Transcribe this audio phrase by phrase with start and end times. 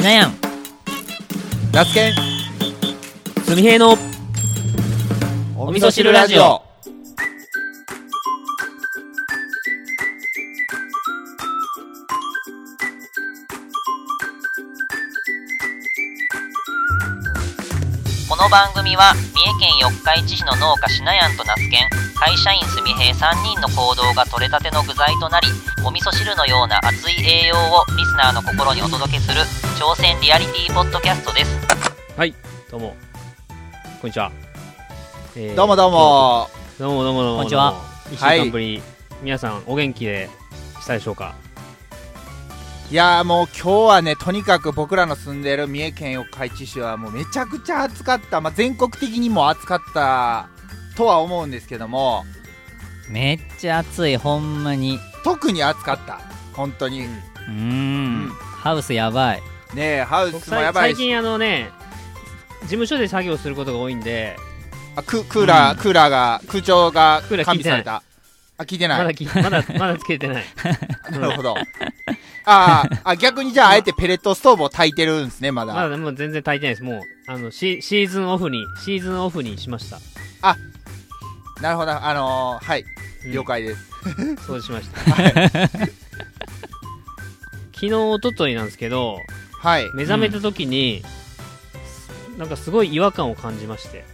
[0.00, 0.34] しなやん。
[3.44, 3.98] すみへいの。
[5.58, 6.62] お味噌汁ラジオ。
[18.26, 25.48] この番組は三重県四日市市の農家しなやんと那須県会社員すみへい3人の行動が取れたての具材となり
[25.84, 29.42] お味噌汁のような熱い栄養をリスナーの心にお届けする
[29.80, 31.58] 挑戦リアリティポッドキャストです。
[32.14, 32.34] はい
[32.70, 32.94] どうも。
[34.02, 34.30] こんにちは、
[35.34, 36.50] えーどうもどうも。
[36.78, 37.36] どうもどうもどうも。
[37.36, 37.80] こんにちは。
[38.10, 38.82] 1週間ぶり、
[39.22, 40.28] 皆さんお元気で
[40.82, 41.34] したでしょうか？
[42.90, 50.50] いやーもう今日はねとにかく僕らの住んでる三重県四日市市はもうめちゃくちゃ暑かった、まあ、全国的にも暑かった
[50.94, 52.26] とは思うんですけども。
[53.08, 54.98] めっちゃ暑いほんまに。
[55.24, 56.20] 特に暑かった。
[56.52, 57.14] 本当に、うん。
[57.48, 57.52] う
[58.26, 58.28] ん。
[58.28, 59.42] ハウスやばい
[59.74, 61.70] ねえハウ僕スもやばいし最近あのね
[62.62, 64.36] 事務所で作業することが多いんで
[64.96, 65.78] あククーラー、うん。
[65.78, 68.02] クーラーが空調が完備された。
[68.58, 68.98] あ聞いてない。
[68.98, 70.44] まだきまだまだつけてない。
[71.10, 71.56] なるほど。
[72.44, 73.76] あーあ逆にじゃああ。
[73.76, 76.82] えてペレットストーブを炊いてるんですねまだ、まだもう全然足りてないです。
[76.82, 79.98] もうあのシシーズンオフにシーズンオフにしました、
[81.60, 81.92] なるほど。
[81.92, 82.84] あのー、はい。
[83.26, 83.32] うん。
[83.32, 83.90] 了解です、
[84.46, 85.00] そうしました。
[87.72, 89.18] 昨日一昨日なんですけど
[89.60, 89.90] はい。
[89.94, 91.02] 目覚めた時に、
[92.38, 94.04] なんかすごい違和感を感じまして。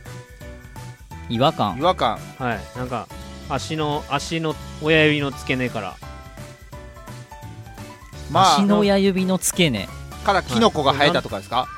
[1.29, 1.79] 違和感。
[1.79, 2.19] 違和感。
[2.39, 2.61] はい。
[2.77, 3.07] なんか
[3.49, 5.97] 足の足の親指の付け根から。
[8.33, 9.89] まあ足の親指の付け根。
[10.25, 11.69] からキノコが生えたとかですか、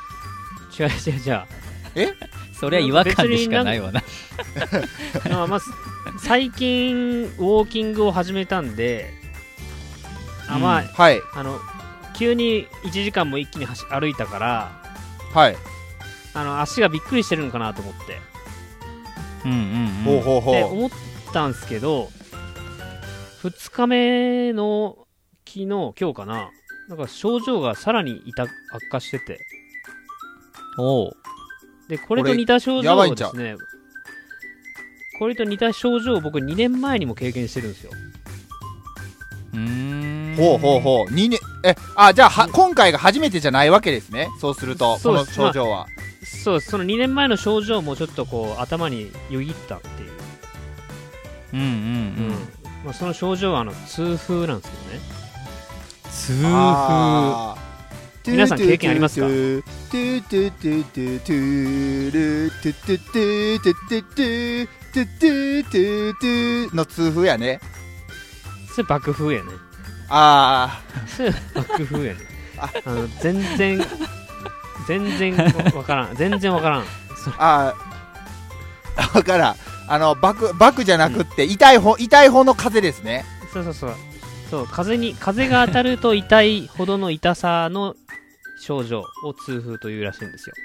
[0.79, 2.15] 違う違う違う。
[2.59, 4.01] そりゃ違和感でしかないわな。
[5.29, 5.67] まあまあす
[6.25, 9.13] 最近ウォーキングを始めたんで
[10.47, 10.87] あまあ、うん。
[10.87, 11.21] はい。
[11.35, 11.59] あの
[12.19, 14.71] 急に1時間も一気に走歩いたから
[15.33, 15.55] はい。
[16.33, 18.19] あの足がびっくりしてるのかなと思って。
[19.45, 20.53] うんうんほうほうほう。
[20.53, 20.89] で思っ
[21.31, 22.09] たんですけど
[23.41, 25.07] 2日目の
[25.47, 26.51] 昨日今日かな。
[26.89, 29.39] なんか症状がさらに痛悪化してて。
[30.77, 31.11] おう。
[31.87, 33.55] でこれと似た症状をですね
[35.19, 37.91] これと似た症状を僕2年前にも経験してるんですよ。
[39.53, 41.13] うーんほうほうほう。
[41.13, 44.29] 2年えあじゃあ今回が初めてじゃないわけですね。
[44.39, 45.87] そうするとこの症状は、まあ、
[46.25, 50.11] そうその2年前の症状もちょっとこう頭によぎったっていう。
[51.53, 52.31] うんうんうん、うん、
[52.85, 54.99] まあ、その症状はあの痛風なんですけどね。
[56.11, 57.69] 痛風。
[58.27, 59.25] 皆さん経験ありますか？
[66.75, 67.59] の痛風やね
[68.71, 69.51] それ爆風やね
[70.09, 72.19] あそれ爆風やね。
[72.57, 72.69] あ。
[72.85, 73.79] あの全然
[74.87, 75.35] 全然
[75.75, 76.15] わからん。
[76.15, 76.83] 全然わからん。
[77.37, 79.17] あー。
[79.17, 79.55] わからん。
[79.87, 83.25] あのバクバクじゃなくって痛い方痛い方の風ですね。
[83.53, 83.95] そうそうそう。
[84.49, 87.95] そう風に風が当たると痛いほどの痛さの
[88.61, 90.55] 症状を痛風というらしいんですよ。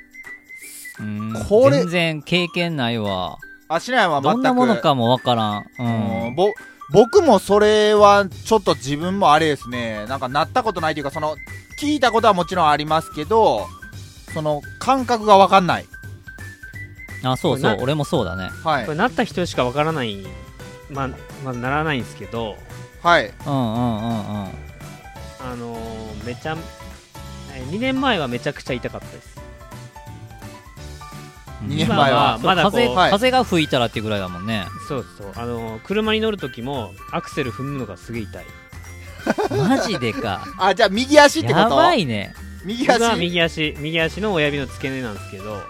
[1.01, 1.45] うーん。
[1.47, 3.37] これ全然経験ないわ。
[3.69, 4.35] あしないは全く。
[4.37, 5.65] どんなものかもわからん。
[5.79, 6.35] ううんん。
[6.35, 6.49] ぼ
[6.91, 10.07] 僕もそれはちょっと自分もあれですね。
[10.07, 11.37] なんかなったことないというかその
[11.81, 13.67] 聞いたことはもちろんありますけど
[14.33, 15.87] その感覚が分かんない。
[17.23, 17.77] あそうそう。
[17.77, 18.51] な俺もそうだね。
[18.63, 18.85] はい。
[18.85, 20.27] これなった人しかわからない。
[20.91, 21.09] まあ、
[21.43, 22.57] まあ、ならないんですけど。
[23.03, 23.33] はい。
[23.47, 24.65] うんうんうんうん。
[25.41, 26.57] あのーめちゃ
[27.55, 29.34] え2年前はめちゃくちゃ痛かったです
[31.67, 32.37] 二年前は。
[32.41, 33.11] 今まだ風はい。
[33.11, 34.65] 風が吹いたらっていうぐらいだもんね。
[34.89, 35.33] そうそう。
[35.37, 38.45] あのー車に乗る時もアクセル踏むのがすげえ痛い。
[39.69, 40.47] マジでか。
[40.59, 41.59] あじゃあ右足ってこと？
[41.61, 42.35] やばいね。
[42.65, 43.17] 右足。
[43.19, 45.63] 右足右足の親指の付け根なんですけど。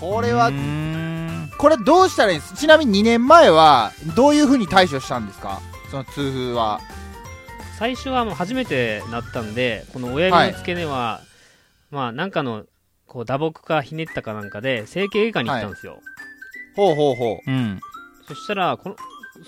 [0.00, 1.50] これはうーん。
[1.58, 2.54] これどうしたらいいんです？
[2.54, 5.60] ちなみに2年前はどういうふうに対処したんですか？
[5.90, 6.80] その痛風は。
[7.78, 11.20] 最初はもう初めてなったんでこの親指の付け根は、
[11.90, 12.64] まあなんかの
[13.16, 16.02] こう打撲かひねったかなんかで整形外科に行ったんですよ、
[16.76, 17.50] ほうほうほう。
[17.50, 17.80] ん。
[18.28, 18.96] そしたらこの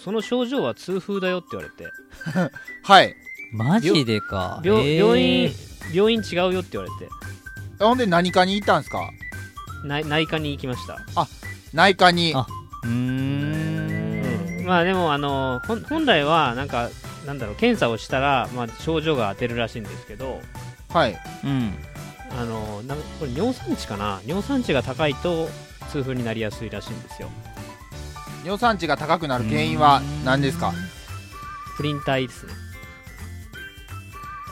[0.02, 1.84] その症状は痛風だよって言われて。
[1.84, 1.90] う
[2.82, 3.14] はい。
[3.52, 4.62] マジでか。
[4.64, 4.82] 病,、
[5.20, 5.52] 院
[5.92, 7.12] 病院違うよって言われて。
[7.78, 9.10] ほんで何かに行ったんですか？
[9.84, 10.96] 内内科に行きました、
[11.74, 12.32] 内科に。
[12.34, 12.46] あ
[12.84, 14.58] うーん。
[14.60, 14.64] うん。
[14.64, 16.88] まあでもあの本来はなんか
[17.26, 20.40] なんだろう検査をしたら、まあ、症状が当てるらしいんですけど。
[20.88, 21.18] はい。
[21.44, 21.74] うん
[22.30, 24.20] あのなんこれ尿酸値かな？
[24.26, 25.48] 尿酸値が高いと
[25.90, 27.28] 痛風になりやすいらしいんですよ。
[28.44, 30.72] 尿酸値が高くなる原因は何ですか？
[31.76, 32.52] プリン体ですね。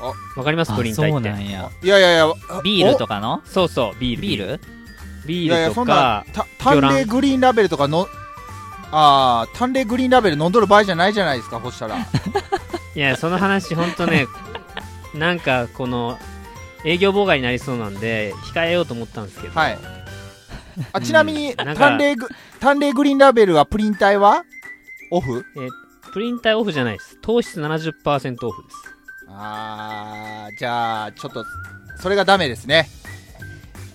[0.00, 0.12] あ。
[0.38, 0.72] わかります？
[0.72, 1.10] あプリン体って。
[1.12, 1.70] そうなんや。
[1.82, 2.26] いやいやいや。
[2.64, 3.42] ビールとかの？
[3.44, 4.22] そうそうビール。
[4.22, 4.46] ビール？
[4.46, 4.58] いやい
[5.26, 6.24] ビールとやそんな
[6.58, 8.06] 淡麗グリーンラベルとかの
[8.92, 11.98] ああ淡麗グリーンラベル飲んどる場合じゃないじゃないですかそしたら。
[12.94, 14.26] いやその話ほんとね
[15.14, 16.18] なんかこの
[16.86, 19.78] 営業妨害になりそうなんで控えようと思ったんですけど、はい。
[20.92, 22.28] あちなみになんか淡麗グ
[22.60, 24.44] 淡麗グリーンラベルはプリン体は
[25.10, 25.44] オフ？
[26.12, 27.18] プリン体オフじゃないです。
[27.20, 28.76] 糖質70%オフです。
[29.28, 31.44] あーじゃあちょっと
[31.98, 32.88] それがダメですね。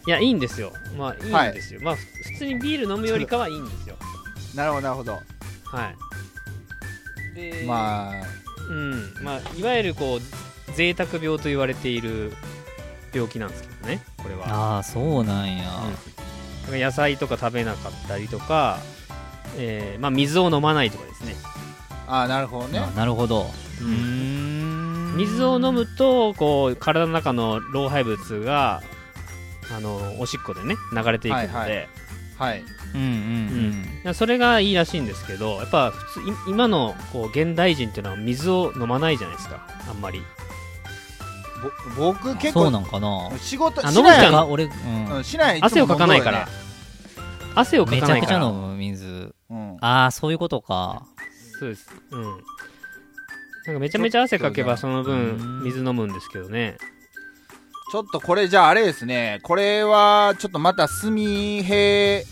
[0.06, 0.74] いやいいんですよ。
[0.98, 2.02] まあいいんですよ、まあふ
[2.34, 3.96] 普通にビール飲むよりかはいいんですよ。
[4.56, 5.14] なるほどなるほど。
[5.14, 5.22] は
[7.36, 7.36] い。
[7.36, 8.14] でまあ
[8.70, 9.14] うん。
[9.24, 12.34] まあいわゆるこう贅沢病と言われている
[13.14, 14.48] 病気なんですけどねこれは。
[14.48, 15.64] ああそうなんや。
[15.66, 18.80] だから野菜とか食べなかったりとか、
[19.58, 21.36] えーまあ、水を飲まないとかですね、
[22.08, 22.80] あーなるほどね。
[22.80, 23.48] あなるほど。
[23.82, 25.18] うーん。
[25.18, 28.82] 水を飲むとこう体の中の老廃物が
[29.76, 31.88] あのおしっこでね流れていくので、はいはい。
[32.38, 32.64] はい。
[32.94, 40.20] うんうんいやそれがいいらしいんですけどやっぱ普通い今のこう現代人っていうのは水を飲まないじゃないですかあんまり。
[40.20, 40.26] ぼ
[41.98, 43.32] 僕うんそう結構なんかな。
[43.40, 44.14] 仕事あしない。
[44.16, 45.06] 飲むじゃんあ俺うん。
[45.38, 45.62] ない。
[45.62, 46.48] 汗をかかないから、
[47.56, 48.46] 汗をかめちゃくちゃかないから。
[48.48, 49.36] 飲む水。
[49.50, 49.78] うん。
[49.82, 51.04] ああそういうことか。
[51.60, 51.88] そうです。
[52.12, 52.24] うん。
[52.24, 55.64] なんかめちゃめちゃ汗かけばそのう分ん。
[55.64, 56.78] 水飲むんですけどね。
[57.92, 59.40] ちょっとこれじゃああれですね。
[59.44, 62.24] これはちょっとまた炭平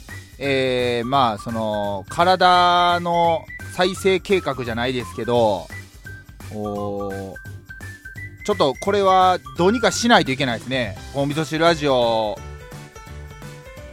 [0.42, 3.46] えー、まあその体の
[3.76, 5.68] 再生計画じゃないですけど
[6.54, 7.34] おー
[8.50, 10.98] ちょっとこれはどうにかしないといけないですね。
[11.14, 12.36] お味噌汁ラジオ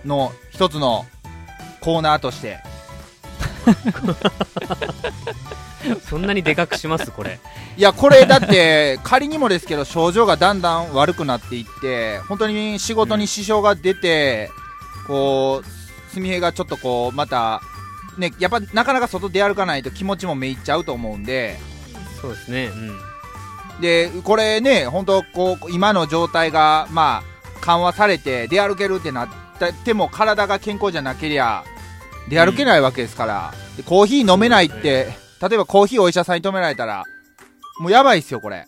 [0.02, 1.04] の一つの
[1.82, 2.60] コーナーとして。
[6.08, 7.10] そんなにでかくします？
[7.10, 7.38] これ。
[7.76, 14.48] いやこれだって仮にもですけど症状がだんだん悪くなっていって本当に仕事に支障が出て、
[15.06, 15.66] こう
[16.14, 17.60] すみへがちょっとこうまた
[18.16, 21.58] ねやっぱなかなか外出歩かないと気持ちもめいっちゃうと思うんで。
[22.22, 22.70] そうですね。
[22.74, 22.98] うん
[23.80, 29.28] でこれね本当こう今の状態がまあ緩和されて出歩けるってなっ
[29.84, 31.64] ても体が健康じゃなけりゃ
[32.28, 37.04] 出歩けないわけですから、でコーヒー飲めないって、例えばコーヒーお医者さんに止められたら
[37.78, 38.64] もうやばいっすよこれ。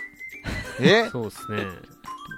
[0.80, 1.08] え？
[1.10, 1.66] そうですね。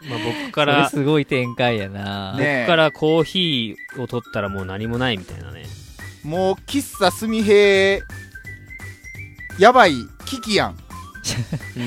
[0.09, 2.37] まあ僕からすごい展開やな。
[2.37, 5.67] ね僕からコーヒーを取ったらもう何もないみたいなね。
[6.25, 8.03] もう喫茶すみへ
[9.59, 9.95] やばい
[10.27, 10.84] 危機やんうん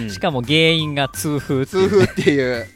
[0.09, 1.89] しかも原因が痛風っていう。
[1.89, 2.67] 痛風っていう。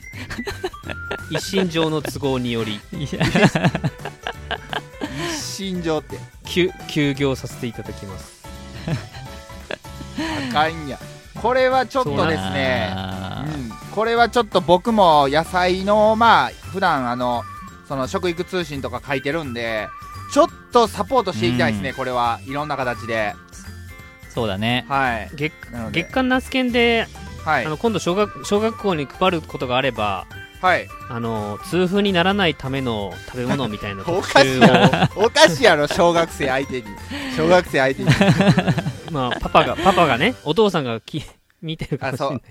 [1.31, 2.79] 一身上の都合により。
[2.91, 3.17] 一
[5.73, 6.17] 身上って。
[6.45, 8.41] 休休業させていただきます。
[10.49, 10.99] あかんや。
[11.41, 12.93] これはちょっとですね。
[12.93, 17.43] うん、これはちょっと僕も野菜のまあ普段あの
[17.87, 19.89] その食育通信とか書いてるんで
[20.31, 21.95] ちょっとサポートしていきたいですね、うん。
[21.95, 23.33] これはいろんな形で
[24.33, 24.85] そうだね。
[24.87, 25.31] はい。
[25.35, 25.53] 月
[25.91, 27.07] 月間ナス研で、
[27.43, 27.65] はい。
[27.65, 30.25] あの今度小学小学校に配ることがあれば
[30.61, 30.87] はい。
[31.09, 34.39] あの痛風にならないための食べ物みたいなお 特集を。
[34.39, 35.25] かしいやろ。
[35.25, 36.87] おかしいやろ小学生相手に。
[37.35, 38.09] 小学生相手に。
[39.11, 41.23] まあパパがパパがねお父さんがき
[41.61, 42.35] 見てるかあそう。
[42.37, 42.41] い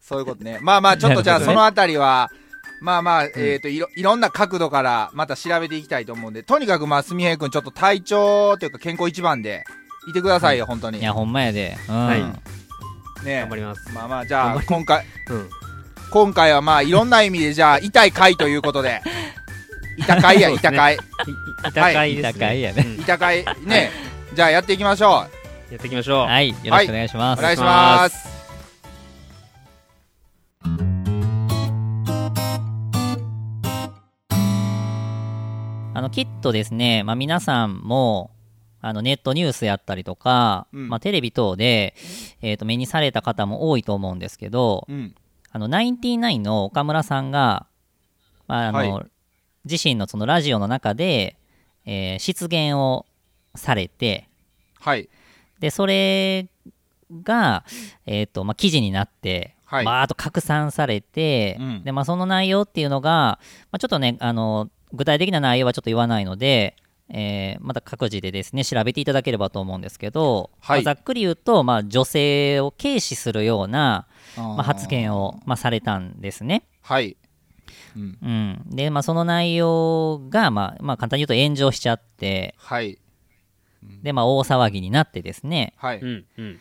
[0.00, 0.58] そういうことね。
[0.60, 2.30] まあまあちょっとじゃあそのあたりは
[2.80, 9.64] まあまあ、えっ、といろ、いろんな角度からまた調べていきたいと思うんで、とにかくまあ、すみへいくん、ちょっと体調というか健康一番で、
[10.08, 10.98] いてくださいよ、本当に。
[10.98, 11.76] いやほんまやで。
[11.88, 12.22] うん、はい。
[13.24, 13.92] ね頑張ります。
[13.92, 15.50] まあまあ、じゃあ、頑張り今回、うん。
[16.10, 19.02] 今回はまあ、いろんな意味で、じゃあ、痛い回ということで、
[19.98, 20.76] 痛会や、そうですね。
[20.76, 20.94] 痛会。
[20.94, 20.98] い
[21.62, 22.84] 痛快ですね、痛快やね。
[22.86, 23.00] うん。
[23.00, 23.90] 痛会、ね、
[24.34, 25.26] じゃあやっていきましょ
[25.70, 26.26] やっていきましょう。
[26.26, 26.48] はい。
[26.48, 27.18] よろしくお願いしう。
[27.18, 28.40] ます、お願いします。
[35.92, 38.30] あのきっとですね、まあ、皆さんも
[38.80, 41.94] あのネットニュースやったりとか、うんまあ、テレビ等で、
[42.40, 45.14] えー、と目にされた方も多いと思うんですけど、うん。
[45.52, 47.66] あのナインティナインの岡村さんが、
[48.46, 49.06] まああのは
[49.64, 51.36] 自身のそのラジオの中で、
[51.84, 53.06] えー失言を
[53.54, 54.28] されて
[54.78, 55.08] はい。
[55.58, 56.48] でそれ
[57.22, 57.64] が、
[58.06, 63.38] えーとまあ、記事になって、はいバーッと拡散されて、うんでまあ、その内容っていうのが、
[63.70, 66.74] まあ、ちょっとねあの具体的な内容はちょっと言わないので、
[67.12, 76.64] えーまた各自でですね調べていただければと思うんですけど、はいまあざっくり言うと、まあ、女性を軽視するような、ままあ、発言を、まあ、されたんですね。
[76.82, 77.16] はい。
[77.96, 78.18] うん。
[78.22, 82.98] うん、で、まあ、その内容が、まあまあ、簡単に言うと炎上しちゃってはい。
[84.02, 86.00] で、まあ、大騒ぎになってですね、はい。
[86.00, 86.60] うんうん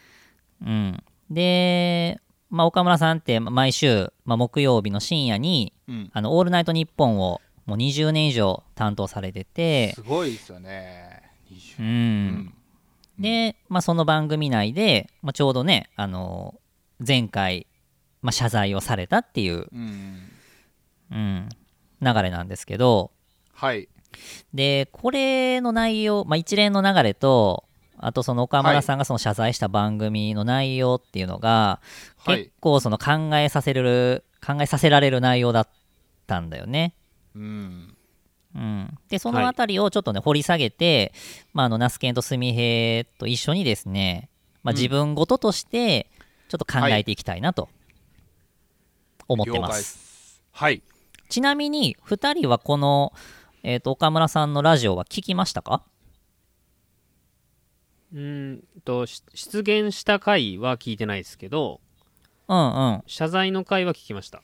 [0.66, 9.94] うん、で、まあ、岡村さんって毎週、まあ、木曜日の深夜にうん「あのオールナイトニッポン」をもう20年以上担当されてて。
[9.94, 11.22] すごいですよね。
[11.52, 12.54] う20ん。
[13.20, 16.60] で、まあ、その番組内で、まあ、ちょうどね、あの
[17.06, 17.68] 前回、
[18.24, 20.30] まあ、謝罪をされたっていう、うん
[21.12, 21.50] うん、
[22.02, 23.12] 流れなんですけど。
[23.54, 23.88] はい。
[24.52, 27.66] でこれの内容、まあ、一連の流れと
[28.00, 31.82] あとその岡村さんがその謝罪した番組の内容っていうのが、
[32.18, 32.46] はい。
[32.46, 35.70] 結構その考えさせる考えさせられる内容だっ
[36.26, 36.96] たんだよね。
[37.40, 37.96] うん。
[38.56, 41.14] うん、でそのあたりをちょっとね、掘り下げて、
[41.54, 44.30] まあ、あのナスケンとスミヘと一緒にですね、
[44.64, 44.76] まあ、うん。
[44.76, 46.10] 自分ごととして
[46.50, 47.70] ちょっと考えていきたいなと
[49.28, 49.84] 思ってます。
[49.84, 50.44] す。
[50.52, 50.82] はい。
[51.30, 53.14] ちなみに2人はこの、
[53.64, 55.84] えー、と岡村さんのラジオは聞きましたか？
[58.12, 61.80] うーんとし出現した回は聞いてないですけど
[62.48, 63.04] うんうん。
[63.06, 64.42] 謝罪の回は聞きました。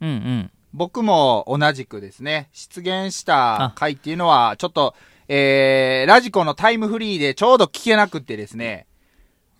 [0.00, 4.94] うんうん僕も同じくですね、出現した回っていうのは、ちょっと、
[5.28, 8.86] えー、ラジコのタイムフリーでちょうど聞けなくってですね、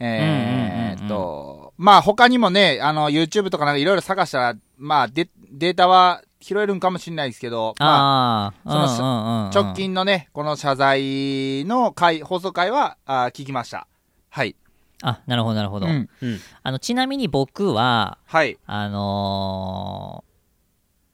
[0.01, 13.87] えーっと、まあ他にもね、あの、YouTube とかなんかいろいろ探したら、まあデデータは拾えるんかもしれないですけど、まああ、そのうんうんうんうん直近のね、この謝罪の回、放送回は、あー聞きました。
[14.31, 14.57] はい。
[15.03, 16.09] あなるほどなるほど、うん。
[16.23, 18.59] うんあのちなみに僕ははい。
[18.67, 20.30] あのー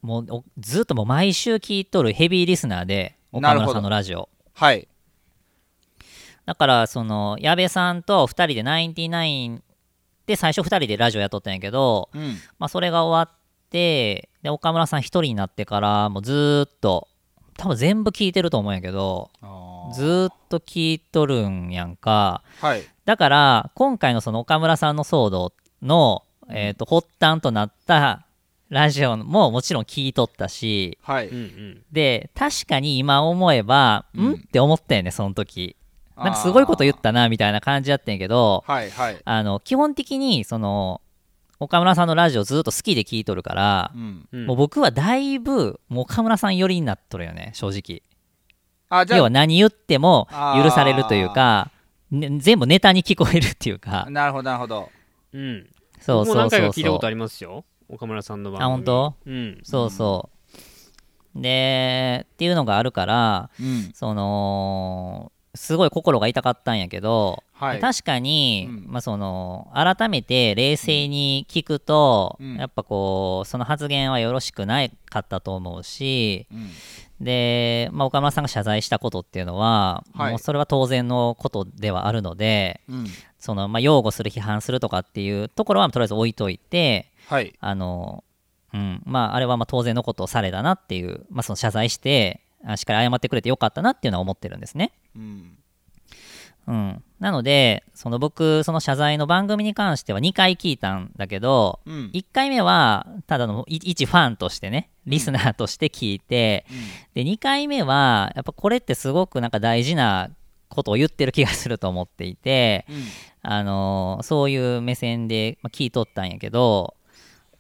[0.07, 4.87] もうおずっともう毎週聞いとるヘビーリスナーで岡村さんのラジオはい。
[6.47, 9.65] だからその矢部さんと2人でナインティナイン
[10.27, 12.37] で最初2人でラジオやっとったんやけど、うん。
[12.61, 13.37] まあ、それが終わっ
[13.69, 17.09] てで岡村さん1人になってからもうずーっと
[17.59, 19.31] 多分全部聞いてると思うんやけど
[19.93, 22.85] ずーっと聞いとるんやんかはい。
[23.05, 28.26] だから今回のその岡村さんの騒動の、えー、と発端となった
[28.69, 31.29] ラジオももちろん聞いとったしはい。
[31.29, 31.83] うんうん。
[31.93, 34.31] で確かに今思えば、うん。
[34.33, 35.77] んって思ったよねその時。
[36.17, 39.21] なんかすごいこと言ったなみたいな感じやったんやけどはいはい。
[39.25, 41.01] あの基本的にその
[41.59, 44.29] 岡村さんのラジオずっと好きで聞いとるからう、ん。
[44.33, 44.47] うん。
[44.47, 48.03] もう僕はだいぶもう岡村さん寄りになっとるよね正直。
[48.89, 50.29] あ、じゃ要は何言っても
[50.63, 51.71] 許されるというか、
[52.11, 54.05] ね全部ネタに聞こえるっていうか。
[54.07, 54.91] あ、なるほどなるほど。
[55.33, 55.69] うん。
[56.01, 56.69] そうそうそうそう。
[56.71, 59.15] 聞いたことありますよ岡村さんの番組あ本当？
[59.27, 60.31] うんそうそ
[61.37, 63.91] うでっていうのがあるからうん。
[63.95, 67.81] そのすごい心が痛かったんやけど、はい。
[67.81, 76.71] 確かに、うんまあ、その改めて冷静に聞くと、うんやっぱこうその発言はよろしくないかったと思うしうん。
[77.25, 83.07] で、まあ、岡村さんが謝罪したことっていうのは、はいもうそれは当然のことではあるのでうん。
[83.39, 87.55] その、まあ、擁護する批判するとかっていうところはとりあえず置いといてはい。
[87.61, 88.25] あの、
[88.73, 94.93] うんまあ、あれはまあ当然のことをされたなっていう、まあ、その謝罪してあしっかり謝ってくれてよかったなっていうのは思ってるんですね。
[95.15, 95.59] うん。
[96.69, 102.11] うん、なのでその僕その謝罪の番組に関しては2回聞いたんだけどうん。
[102.13, 106.67] 1回目はただのい一ファンとしてねリスナーとして聞いて、
[107.15, 110.31] で2回目はやっぱこれってすごくなんか大事な
[110.69, 112.97] ことを言ってる気がすると思っていて、うん。
[113.43, 116.96] あのーそういう目線で、まあ、聞いとったんやけど、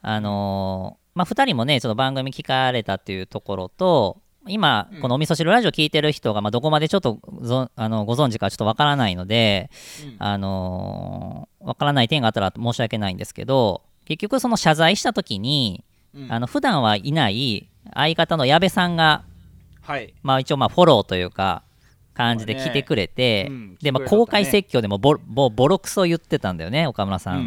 [0.09, 9.69] あのーまあ、2人もねちょっと番組聞かれたっていうところと今うんこのお味噌汁ラジオ聞いてる人が、まあ、どこまでちょっとぞあのご存知かちょっとわからないので、
[10.05, 15.83] うんあのーわからない点があったら申し訳ないんですけど結局その謝罪した時に、
[16.15, 19.25] うんあの普段はいない相方の矢部さんが、
[19.83, 20.15] はい。
[20.23, 21.63] まあ、一応まあフォローというか
[22.15, 27.41] 感じで来てくれて、そうねうんで、まあ、公開説教でもボボボロクソ言ってたんだよね岡村さうんん。
[27.41, 27.45] う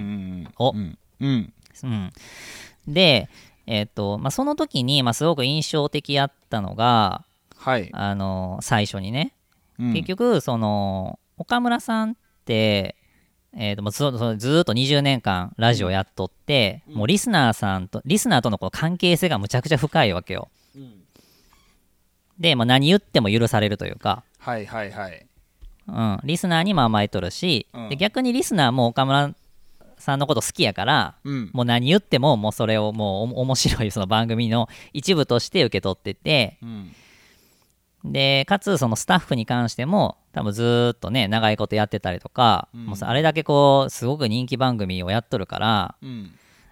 [0.49, 0.97] んおうん。
[1.21, 1.53] うん。
[1.87, 2.11] うん
[2.87, 3.29] で、
[3.67, 7.23] えっとまあ、その時に、まあ、すごく印象的やったのが、
[7.55, 7.89] はい。
[7.93, 9.33] あの最初にね、
[9.77, 9.93] うん。
[9.93, 12.95] 結局その岡村さんって、
[13.53, 20.49] えーともうずっと20年間ラジオやっとって、もうリスナーさんとリスナーとのこの関係性がむちゃくちゃ深いわけよ。
[20.75, 21.03] うん。
[22.39, 25.25] で、まあ、何言っても許されるというか、はいはいはい。
[25.87, 27.89] うん、リスナーにも甘えとるし、うん。
[27.89, 29.33] で逆にリスナーも岡村
[29.99, 31.49] さんのこと好きやからうん。
[31.53, 36.91] もう何言ってももうそれをもうお面白いその番組の一部として受け取っててうん。
[38.05, 46.31] でかつそのスタッフに関しても多分ずーっとね長いことやってたりとか、うんもうさあれだけこうすごく人気番組をやっとるからうん。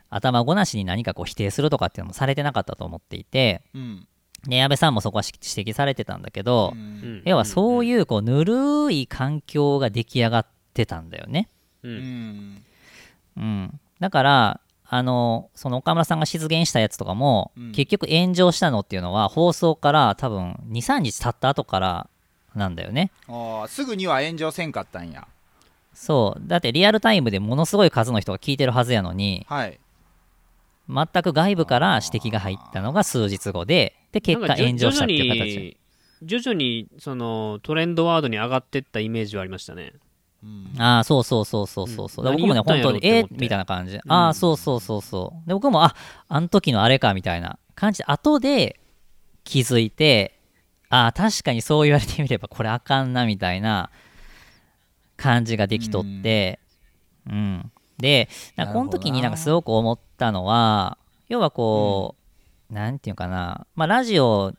[0.09, 4.07] 頭ごなしに何かこう否定するとかっていうのもされてなかったと思っていてうん。
[4.47, 11.49] で矢部さんもそこは指摘されてたんだけど、うん要はそういうこうぬるい環境が出来上がってたんだよね。
[11.83, 12.63] ううんん。
[13.37, 17.71] うん、だからあのその岡村さんが出現したやつとかも、うん。
[17.73, 22.09] 結局炎上したのっていうのは放送から多分23日経った後から
[22.55, 23.11] なんだよね。
[23.67, 25.27] すぐには炎上せんかったんや。
[25.93, 26.41] そう。
[26.47, 29.79] だってリアルタイムでものすごい数の人が聞いてるはずやのにはい。
[30.89, 35.77] 全く外部から指摘が入ったのが数日後でで結果炎上したっていう徐々形に
[36.23, 39.93] 徐々にそのトレンドワードに上がってったイメージはありましたね。
[40.43, 40.81] うん。
[40.81, 42.31] ああそうそうそうそうそうそう、うん。
[42.31, 45.47] で僕もね本当にえみたいな感じ、ああそうそうそうそう。
[45.47, 45.95] で僕もあ
[46.27, 47.59] あの時のあれかみたいな。
[47.77, 48.79] 感じで後で
[49.43, 50.39] 気づいて
[50.89, 53.91] ああ確かにそう言われてみればこれあかんなみたいな
[55.15, 56.59] 感じができとって。
[57.27, 62.15] うん、でなんかこの時になんかすごく思ったのは要はこ
[62.71, 63.67] う、なんていうかな。
[63.75, 64.53] まあラジオ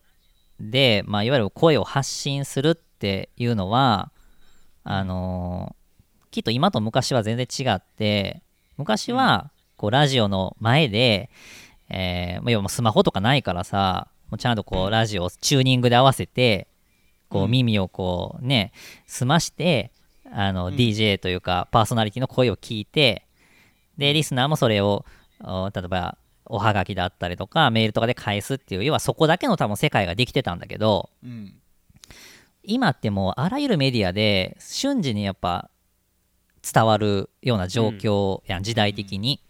[0.60, 4.12] で、まあ、いわゆる声を発信するっていうのは
[4.90, 5.78] あのー
[6.30, 8.42] きっと今と昔は全然違って
[8.76, 11.30] 昔はこうラジオの前で、
[11.88, 16.68] えーまあ、要はスマホとかないからさもうちゃんとこうラジオをチューニングで合わせて
[17.30, 18.72] こう耳をこうね
[19.06, 19.90] 澄まして
[20.30, 23.26] あの DJ というかパーソナリティの声を聞いて
[23.96, 25.06] でリスナーもそれを
[25.42, 31.54] お例えばおはがきだったりとかメールとかで返すっていう要はそこだけの多分世界ができてたんだけどうん
[32.68, 35.70] 今ってもうあらゆるメディアで瞬時にやっぱ
[36.62, 39.42] 伝わるような状況やん、時代的に、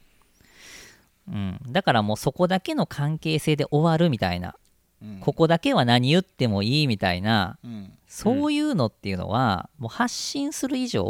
[1.29, 4.57] うん、だからもうそこだけの関係性で終わるみたいな、
[5.03, 5.21] うん。
[5.21, 7.59] ここだけは何言ってもいいみたいな。
[7.65, 7.93] うん。
[8.07, 11.05] そういうのっていうのはもう発信する以上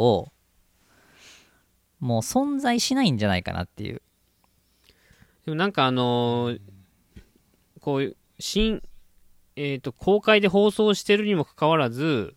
[1.99, 4.01] もう存在しないんじゃないかなっていう。
[5.45, 6.59] でもなんかあのー
[7.79, 8.81] こういう新、
[9.61, 12.35] えっ、と、公開で放送してるにもかかわらず、うん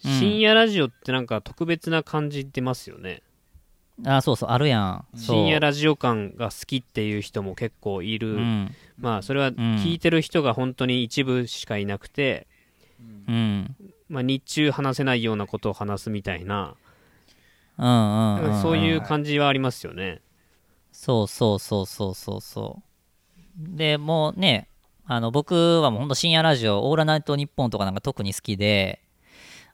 [0.00, 3.20] 深夜ラジオってなんか特別な感じ出ますよね。
[4.06, 8.36] あそうそうあるやん深夜ラジオ感が好きっていう人も結構いる。
[8.36, 12.46] うんまあそれは聞いてる人が本当に一部しかいなくて、
[13.28, 13.76] うん
[14.08, 16.76] まあ日中話せないようなことを話すみたいな、
[17.76, 20.20] うんそういう感じはありますよね。
[20.92, 22.82] そうそうそうそうそうそ
[23.60, 23.76] う。
[23.76, 24.68] でもうね、
[25.10, 29.00] あの僕はもうほんと深夜ラジオ、オールナイトニッポンとかなんか特に好きで、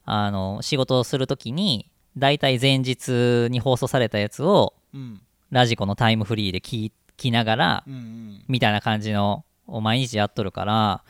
[0.04, 5.20] あの仕事をするときに、大体前日に放送されたやつを、うん。
[5.50, 11.02] ラジコのタイムフリーで聞きながらう、んみたいな感じのを毎日やっとるから、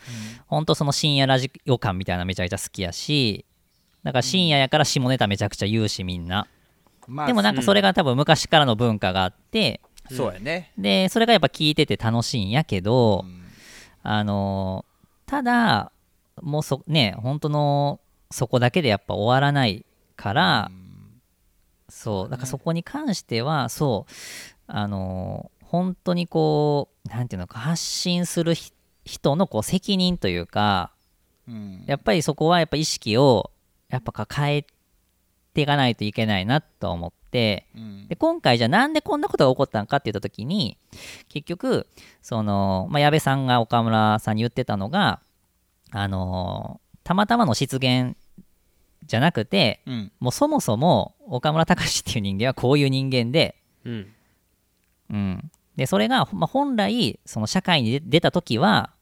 [0.46, 0.64] ほん。
[0.64, 3.44] とその深夜ラジオ感みたいなめちゃくちゃ好きやし、
[4.04, 6.46] だから深夜やから下ネタめちゃくちゃ言うしみんな。
[7.06, 10.72] まあでもなんかそれが多分昔からの文化があって、そうやね。
[10.78, 13.43] でそれがやっぱ聞いてて楽しいんやけど、うん
[14.04, 14.94] あのー
[15.26, 15.90] ただ
[16.42, 19.86] もうそね本当のそこだけでやっぱ終わらない
[20.16, 20.70] から、
[21.88, 24.12] そうだからそこに関してはそう
[24.66, 28.72] あのー本当にこうなんていうのか発信するひ
[29.04, 30.92] 人のこう責任というか
[31.48, 31.84] うん。
[31.86, 33.50] やっぱりそこはやっぱ意識を
[33.88, 34.66] やっぱ変え
[35.54, 38.08] ていかないといけないなと思って、うん。
[38.08, 40.76] で今回じゃあなんでこんなことが起こったのかって言った時に
[41.28, 41.86] 結局
[42.20, 45.20] その、まあ、矢部さんが岡村さんに言ってたのが
[45.90, 48.16] あのたまたまの失言
[49.06, 50.12] じゃなくてうん。
[50.20, 54.06] もうそもそも岡村隆史っていう人間はこういう人間で,、うん。
[55.10, 58.93] うん、でそれが、まあ、本来その社会に出出た時は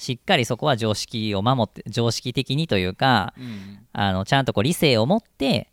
[0.00, 3.86] しっかりそこは常識を守って常識的にというかうん。
[3.92, 5.70] あのちゃんとこう理性を持って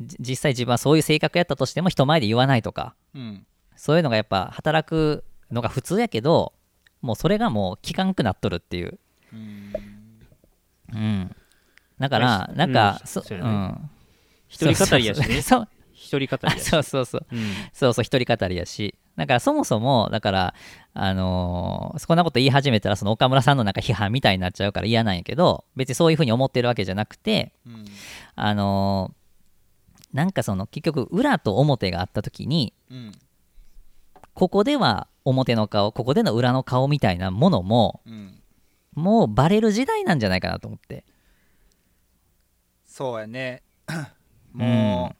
[0.00, 3.44] じ実際自分はそういう性格やったとしても人前で言わないとかうん。
[3.74, 6.52] そういうのがやっぱ働くのが普通やけど
[7.02, 8.98] もうそれがもう効かんくなっとるっていう。
[9.32, 9.72] うん。
[10.94, 11.36] うん。
[11.98, 13.06] だからまあなんか、うん。
[13.08, 13.38] そそう
[14.48, 15.42] 一人語りやしね。
[15.42, 16.64] そう一人語りやし。
[16.70, 17.26] そうそうそう。
[17.32, 17.52] うん。
[17.72, 20.54] そうそう一人語りやしだからそもそもだから
[20.94, 27.84] あのーそんなこと言い始めたらその岡村さんのなんか批判みたいになっちゃうから嫌なんやけど別にそういうふうに思ってるわけじゃなくてうん
[28.34, 29.16] あのー
[30.16, 33.12] なんかその結局裏と表があった時にうん
[34.34, 38.42] ここでは表の顔ここでの裏の顔みたいなものもうん
[38.94, 41.04] もうバレる時代なんじゃないかなと思って。
[42.86, 43.62] そうやね。
[44.54, 45.16] もう、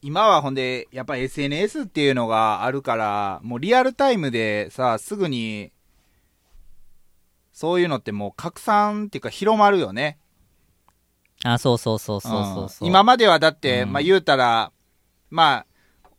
[0.00, 5.72] 今はほんでやっぱり SNS っていうのがあるからもうリアルタイムでさすぐに
[7.52, 10.18] そういうのってもう拡散っていうか広まるよね。
[11.44, 12.84] あそうそうそうそうそうそう。
[12.84, 12.88] うん。
[12.88, 13.92] 今まではだって、うん。
[13.92, 14.70] まあ言うたら
[15.30, 15.66] まあ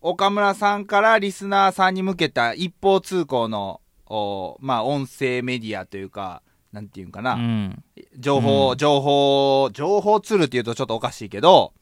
[0.02, 6.42] 岡村さんからリスナーさんに向けた一方通行のおまあ音声メディアというか
[6.74, 7.84] なんていうんかな、うん。
[8.18, 8.78] 情報、うん。
[8.78, 11.74] 情報、情報ツールって言うとちょっとおかしいけど、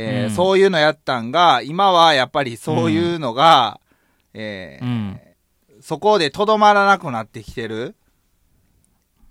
[0.00, 0.30] えーうん。
[0.30, 3.80] そういうのやったんが、今はやっぱりそういうのが、
[4.34, 5.20] えーうん
[5.80, 7.94] そこでとどまらなくなってきてる。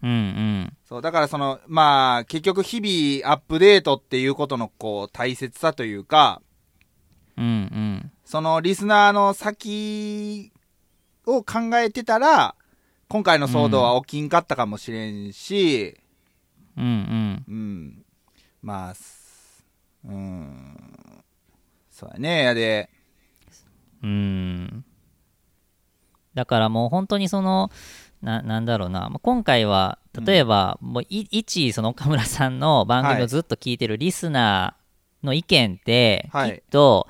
[0.02, 0.78] うんうん。
[0.88, 6.42] そう、だからその、まあ、結局日々アップデートっていうことのこう、大切さというか、
[7.38, 8.12] うんうん。
[8.24, 10.52] そのリスナーの先
[11.26, 12.56] を考えてたら、
[13.10, 15.98] 今回の騒動は起きんかったかもしれんし、
[16.78, 17.46] うんうん。
[17.48, 18.06] うん。
[18.62, 19.17] まあ、す
[20.08, 20.78] うん。
[21.90, 22.90] そうやね、やで。
[24.04, 24.86] うん
[26.34, 27.72] だからもう本当にその
[28.22, 37.08] ななんだろうなまあ今回は例えば、もうい一その岡村さんの番組をずっと聞いてるリスナーの意見って、はいきっと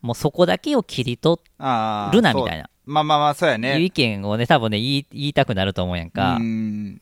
[0.00, 1.40] もうそこだけを切り取。
[1.58, 3.80] るなみたいな、まあまあまあ、そうやいうね。
[3.80, 7.00] 意見をね多分ね言い言いたくなると思うやんか、うん。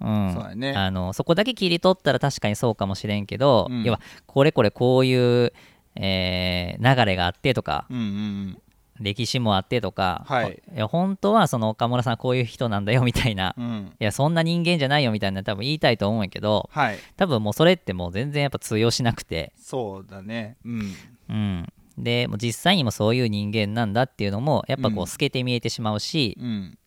[0.00, 5.52] うんそうやねあのそこだけ切り取ったら確かにそうかもしれんけど、うん要はこれこれこういう、
[5.96, 8.62] えー流れがあってとかうんうん
[9.00, 13.66] 歴史もあってとか、はいいや本当はその岡村さんこういう人なんだよみたいな、いうん。
[13.66, 13.92] うん。
[14.00, 16.98] やそんな人間じゃないよみたいな多分言いたいと思うんやけどはい。
[17.16, 20.56] 多分もうそれってもう全然やっぱ通用しなくて、そうだね。
[20.64, 20.94] うん。
[21.28, 26.78] うん、でもう実際にもそういう人間なんだっていうのもやっぱこうんう透けて見えてしまうし、うん。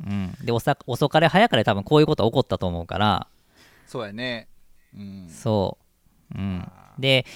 [0.00, 3.26] うんでおさ遅かれ早かれ多分こういうこと起こったと思うから
[3.86, 4.48] そうやね。
[4.94, 5.28] うん。
[5.28, 5.78] そ
[6.34, 6.66] う、うん、
[6.98, 7.26] で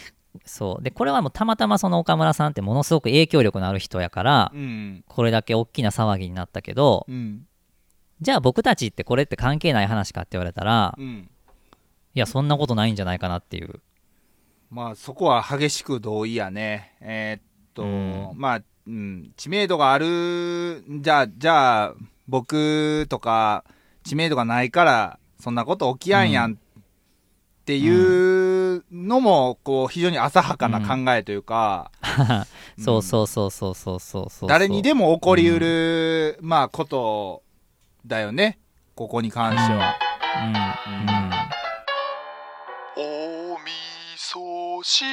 [0.44, 5.04] そうでこれはもうたまたまその岡村さんってものすごく影響力のある人やからうん。
[5.06, 7.46] これだけ大きな騒ぎになったけどうん。
[8.20, 11.30] じゃあ僕たちってこれって関係ない話かって言われたらうん。
[12.14, 13.80] いやそんなことないんじゃないかなっていう
[14.70, 16.94] まあそこは激しく同意やね。
[17.00, 17.42] えーっ
[17.74, 21.94] と、うんまあ、うん、知名度がある、じゃあ、じゃあ、
[22.28, 23.64] 僕とか
[24.04, 26.56] 知名度がないから、そんなこと起きやんやんっ
[27.66, 31.90] ていうのも、こう、非常に浅はかな考えというか、
[32.78, 37.42] うんそうそうそうそうそうそうそう誰にでも起こりうる、まあ、こと
[38.06, 38.58] だよね。
[38.94, 39.94] ここに関しては。
[42.96, 43.70] うんおみ
[44.16, 45.08] そ汁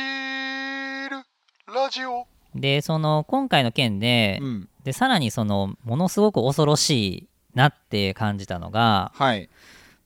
[1.74, 2.28] ラジオ。
[2.54, 4.70] うん、でその今回の件で,、うん。
[4.84, 9.50] でさらにそのものすごく恐ろしいなって感じたのが、はい。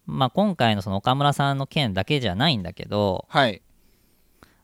[0.06, 3.62] まあ、今回のその岡村さんの件だけじゃないんだけどはい。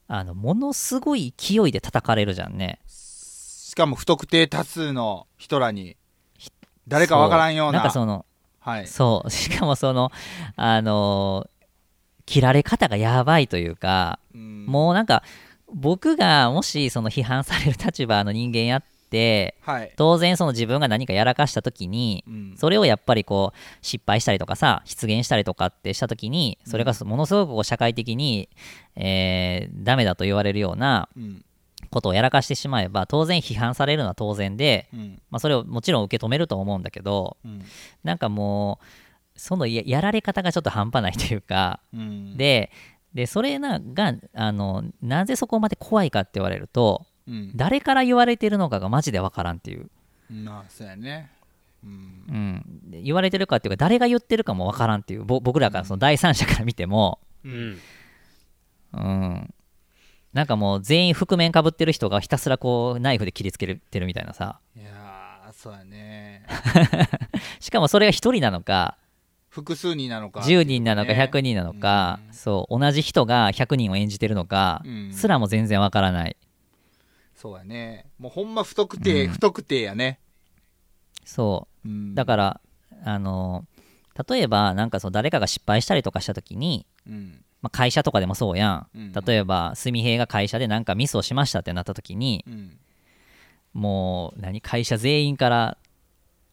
[0.07, 5.97] あのものすごい勢いで叩かれるじゃんねしかも不特定多数の人らに、
[6.87, 7.79] 誰かわからんような。
[7.79, 8.25] なんかその
[8.59, 8.87] はい。
[8.87, 10.11] そう しかもその
[10.55, 11.53] あのー
[12.25, 15.23] 切られ方がやばいというかうんもうなんか
[15.73, 18.92] 僕がもしその批判される立場の人間やって
[19.61, 19.93] はい。
[19.95, 28.49] 当然その自分が何かやらかした時にうんそれをやっぱりこう失敗したりとかさ出現したりとかってした時にそれがものすごくこう社会的に、
[28.95, 31.45] えーダメだと言われるようなうん。
[31.89, 35.21] ことをやらかしてしまえば当然批判されるのは当然で、うん。
[35.29, 37.61] まあ、それをもちろん受け止めると思うんだけどうん。
[38.03, 38.85] なんかもう
[39.35, 42.71] そのややられ方がちょっと半端ないというかうん、で
[43.13, 47.51] でそれながあのなぜそこまで怖いかって言われるとうん。
[47.55, 49.89] 誰から言われてるのかがマジでわからんっていう、
[50.29, 51.29] まあ、そうやね。
[51.83, 52.23] うん。
[52.29, 57.79] うん、で言われてるかっていうか誰が言ってるかもわからんっていうぼ僕らからその第三者から見ても、うん。
[58.93, 59.53] うん、
[60.33, 66.45] なんかもう全員覆面かぶってる人がひたすらこうナイフで切りつけてるみたいなさいやー、そうやね。
[67.59, 68.97] しかもそれが1人なのか
[69.49, 70.39] 複数人なのか。
[70.41, 76.35] 10人なのかね100人なのか、うんそう同じ人が100人を演じてるのか、うんすらも全然わからない
[77.43, 78.05] そうやね。
[78.17, 80.21] もうほんま不特定、うん不特定やね。
[81.25, 82.15] そううん。
[82.15, 82.61] だから
[83.03, 83.65] あの
[84.29, 87.43] 例えばなんかそう誰かが失敗したりとかした時に、うん。
[87.61, 92.79] まあ、会社とかでもそうやん、うん例えば純平が会社でなんかミスをしましたってなった時にうん。
[93.73, 95.77] もう何会社全員から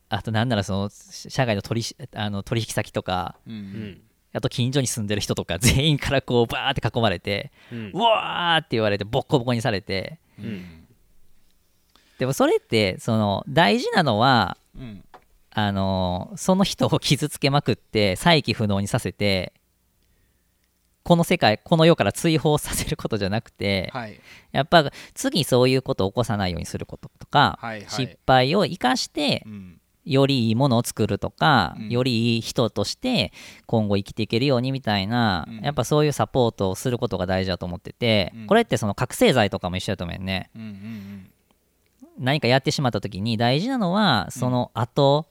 [0.09, 3.50] あとなんならその社外の取りあの取引先とかう。
[3.50, 4.00] うんん。
[4.33, 7.98] あと近所に住んでる人とか全員からこうバーって囲まれてうんう。
[7.98, 10.80] わーって言われてボッコボコにされてうん。
[12.20, 15.04] でもそれってその大事なのはうん。
[15.52, 19.52] あのその人を傷つけまくって再起不能にさせて
[21.02, 24.20] この世界この世から追放させることじゃなくて、はい。
[24.52, 29.80] やっぱ次そういうことを起こさないようにすることとか、はいはい失敗を生かしてうん。
[30.04, 33.33] よりいいものを作るとか、うんよりいい人として
[33.66, 40.62] 今後生きていけるようにみたいな、うんやっぱそういうサポートをすることが大事だと思ってて、うんこれってその覚醒剤とかも一緒だと思うよねうん。
[40.62, 41.30] うん。
[42.20, 45.26] 何かやってしまった時に大事なのはその後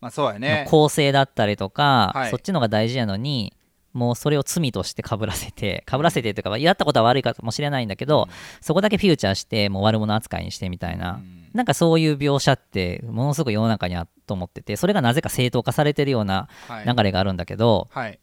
[0.00, 0.66] まあそうやのね。
[0.70, 2.30] 構成だったりとか、はい。
[2.30, 3.52] そっちのが大事なのに
[3.92, 8.28] もうそれを罪としてかぶらせてかぶらせてというかやったことは悪いかもしれないんだけど、
[8.60, 11.20] そこだけフューチャーしてもう悪者扱いにしてみたいな、
[11.52, 16.86] なんかそういう描写ってものすごく世の中にあると思っててそれがなぜか正当化されてるようなはい。
[16.86, 18.18] 流れがあるんだけど、はい。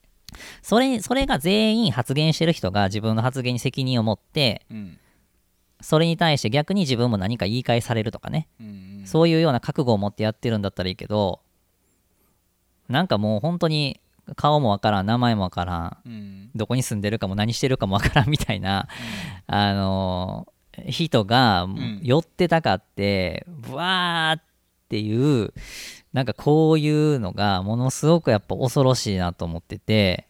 [0.61, 4.97] それそれが全員発言してる人が自分の発言に責任を持ってうん
[5.81, 11.39] それに対して逆に自分も何か言い返されるとかね、うんそういうような覚悟を持ってやってるんだったらいいけど
[12.89, 14.01] なんかもう本当に
[14.35, 16.49] 顔もわからん名前もわからんうん。
[16.55, 18.89] どこに住んでるかも何してるかもわからんみたいな、
[19.47, 22.01] あのー人がん。
[22.03, 24.43] 寄ってたかってブワーっ
[24.89, 25.53] ていう
[26.13, 30.27] なんかこういうのがものすごくやっぱ恐ろしいなと思ってて。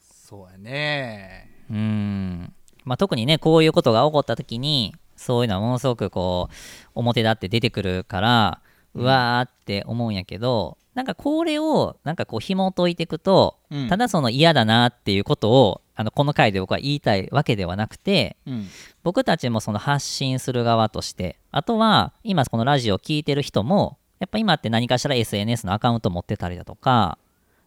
[0.00, 1.50] そうやね。
[1.68, 2.53] うん
[2.84, 6.54] まあ、特にねこういうことが起こった時にそういうのはものすごくこう
[6.94, 8.60] 表立って出てくるから
[8.94, 13.88] うわーって思うんやけどなんかこれをなんかこう紐解いていくと、うん。
[13.88, 18.68] ただその嫌だなっていうことをあのこの回で僕は言いたいわけではなくてうん。
[19.02, 27.18] 僕たちもその発信する側としてあとは今このラジオを聞いてる人もやっぱ今って何かしら SNS のアカウント持ってたりだとか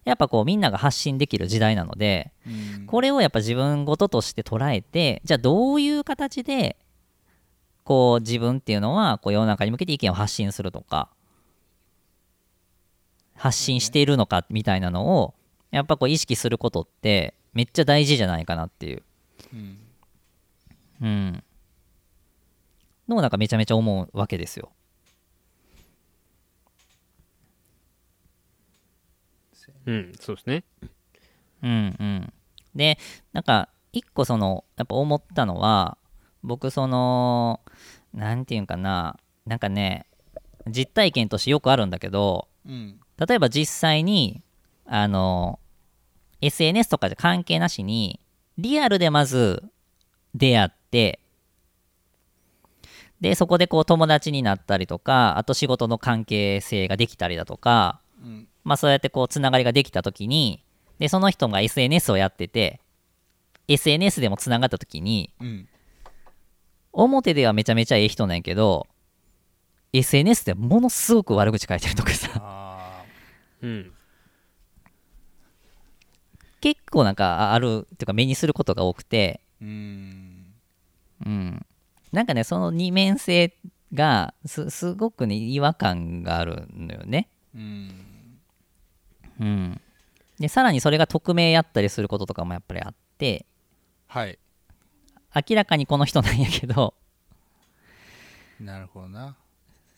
[0.07, 2.85] やっぱこうみんなが発信できる時代なのでうん。
[2.87, 6.77] これをやっぱ自分事として捉えてじゃあどういう形で
[7.83, 11.09] こう自分っていうのはこう世の中に向けて意見を発信するとか
[13.35, 15.33] 発信しているのかみたいなのを
[15.71, 19.03] やっぱこう意識することってめっちゃ大事じゃないかなっていう。
[19.53, 19.77] うん。
[21.01, 21.43] うん。
[23.07, 24.69] のをなんかめちゃめちゃ思うわけですよ
[29.87, 30.63] うん、そうですね。
[31.63, 32.33] うんうん。
[32.75, 32.99] で、
[33.33, 35.97] なんか、一個その、やっぱ思ったのは、
[36.43, 37.61] 僕その、
[38.13, 40.05] なんていうんかな、なんかね、
[40.67, 44.43] 実体験としてよくあるんだけど、うん例えば実際に、
[44.85, 45.59] あの、
[46.41, 48.19] SNS とかじゃ関係なしに、
[48.59, 49.63] リアルでまず
[50.35, 51.19] 出会って、
[53.19, 60.61] で、そこでこう友達になったりとか、あと仕事の関係性ができたりだとか、うんまあそうやってこうつながりができた時に
[60.99, 62.81] でその人が SNS をやってて
[63.69, 65.69] SNS でもつながった時にうん。
[66.91, 68.87] 表ではめちゃめちゃええ人なんやけど
[69.93, 72.29] SNS でものすごく悪口書いてるとかさ。
[72.35, 73.03] あ
[73.61, 73.91] うん。
[76.59, 80.53] 結構なんかああるっていうか目にすることが多くてーうん。
[81.25, 81.65] うん。
[82.11, 83.55] なんかねその二面性
[83.93, 87.29] がすすごくね違和感があるのよね。
[87.55, 88.06] うん
[89.39, 89.81] うん。
[90.39, 93.45] でさらにそれが匿名やったりすることとかもやっぱりあって。
[94.07, 94.37] はい。
[95.49, 96.93] 明らかにこの人なんやけど。
[98.59, 99.35] なるほどな。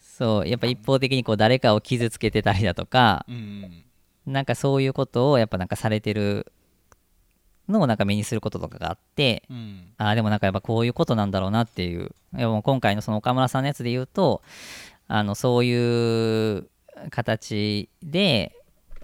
[0.02, 3.26] そうやっぱ一方的にこう誰かを傷つけてたりだとか。
[3.28, 3.84] うん
[4.26, 6.52] なんかそういうことをやっぱなんかされてる
[7.68, 9.44] のをなんか目にすることとかがあって。
[9.50, 9.94] うん。
[9.98, 12.12] ああでもなんかやっぱこういうことなんだろうなっていう。
[12.34, 14.44] もう今回のその岡村さんのやつで言うと
[15.08, 16.70] あのそういう
[17.10, 18.56] 形で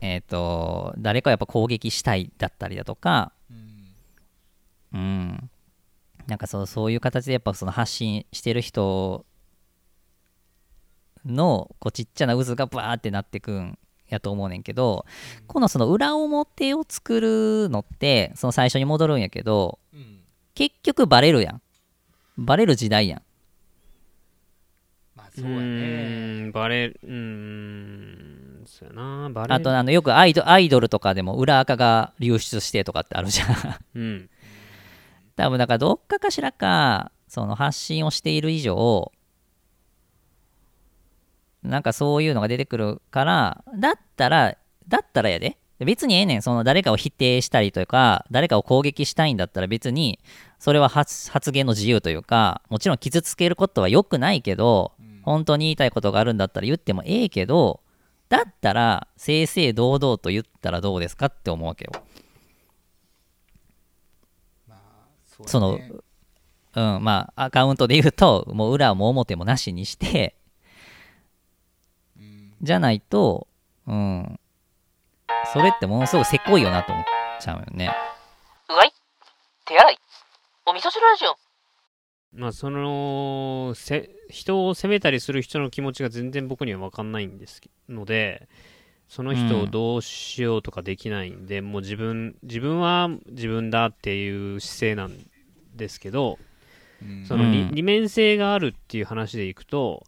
[0.01, 3.31] えっ、と誰かをやっぱ攻撃したいだったりだとか
[4.93, 4.99] うん。
[4.99, 5.49] うん。
[6.27, 9.25] なんかそうそういう形でやっぱその発信してる人
[11.25, 13.77] のこうちっちゃな渦がバーってなってくん
[14.09, 15.05] やと思うねんけど、
[15.47, 20.21] このその裏表を作るのってその最初に戻るんやけどうん。
[20.55, 21.61] 結局バレるやん。
[22.37, 23.21] バレる時代やん。
[25.15, 26.47] まあそうやね。
[26.47, 28.14] ん、バレ、うーん、
[28.77, 33.79] そうやな、バレあとあのよくアイドアイドルとかでも裏垢が流出してとかってあるじゃん。
[33.95, 34.29] うん、
[35.37, 39.13] 多分だからどっかかしらかその発信をしている以上
[41.63, 44.57] なんかそういうのが出てくるからだったら
[44.89, 45.57] だったらやで。
[45.79, 46.41] 別にええねん。
[46.41, 50.19] その誰かを否定したりとか誰かを攻撃したいんだったら別に
[50.57, 57.81] それは発発言の自由というかもちろん傷つけることは良くないけど本当に言いたいことがあるんだったら言ってもええけど
[58.29, 61.91] だったら正々堂々と言ったらどうですかって思うわけよ。
[65.25, 65.79] そうその、
[66.75, 70.35] うん、まあ、アカウントで言うと、もう裏も表もなしにして、
[72.61, 73.47] じゃないと、
[73.85, 74.39] うん、
[75.53, 77.05] それってものすごくせこいよなと思っ
[77.41, 77.91] ちゃうよね。
[78.69, 78.93] うわい。
[79.65, 79.99] 手洗い。
[80.65, 81.44] お味噌汁ラジオ
[82.35, 88.47] まあ、その、せ、人を責めたりする人の気持ちが全然僕には分かんないんですので、
[89.07, 95.17] その人をどうしようとかできないんで、もう自分、自分は自分だっていう姿勢なん
[95.75, 96.39] ですけど、
[97.01, 97.25] うん。
[97.25, 100.03] その二,、面性があるっていう話でいくと、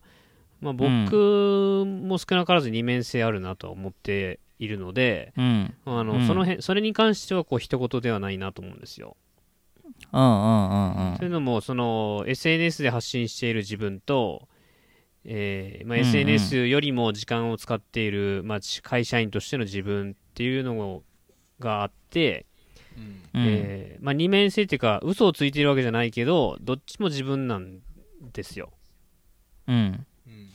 [0.60, 5.74] まあ、僕も少なからず二面性あるなとは思っているので、うん。
[5.86, 6.28] あの、うん。
[6.28, 9.16] その辺、それに関しては、こう、一言ではないなと思うんですよ。
[10.14, 14.48] うんうんうんうんというのも、その、SNS で発信している自分と、
[15.26, 21.04] えーまあ、SNS よりも時間を使っている、まあ、会社員としての自分っていうの
[21.60, 22.46] があって、
[22.96, 23.46] うんうん。
[23.46, 27.80] えーまあ、二面性っていうか、嘘をついてるわけじゃないけど、どっちも自分なん
[28.34, 28.72] ですよ。
[29.68, 29.76] うん。
[29.76, 30.50] うん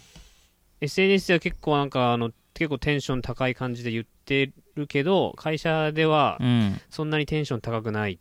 [0.81, 6.81] SNS では結構なんか、あの、結構テンション高い感じで言ってるけど、会社ではうん。
[6.91, 8.19] そんなにテンション高くない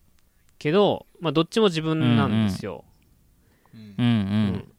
[0.61, 2.85] けど、まあ、どっちも自分なんですよ。
[3.73, 4.71] うんうんうん。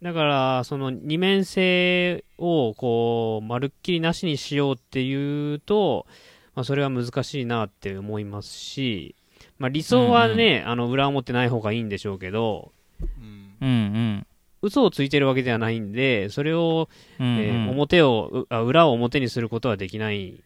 [0.00, 6.06] だから、その二面性をこう、まるっきりなしにしようっていうと、
[6.54, 9.16] まあ、それは難しいなって思いますし、
[9.58, 14.26] まあ、理想はね、あの、裏表ない方がいいんでしょうけど、うんうんうん。
[14.62, 20.36] 嘘をついてるわけではないんで、それを、うんえーうん表を、うあ裏を表にすることはできないっ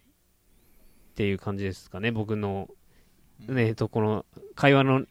[1.17, 2.69] ていう感じですかね、僕の、
[3.47, 5.05] ね、えっと、この会話の、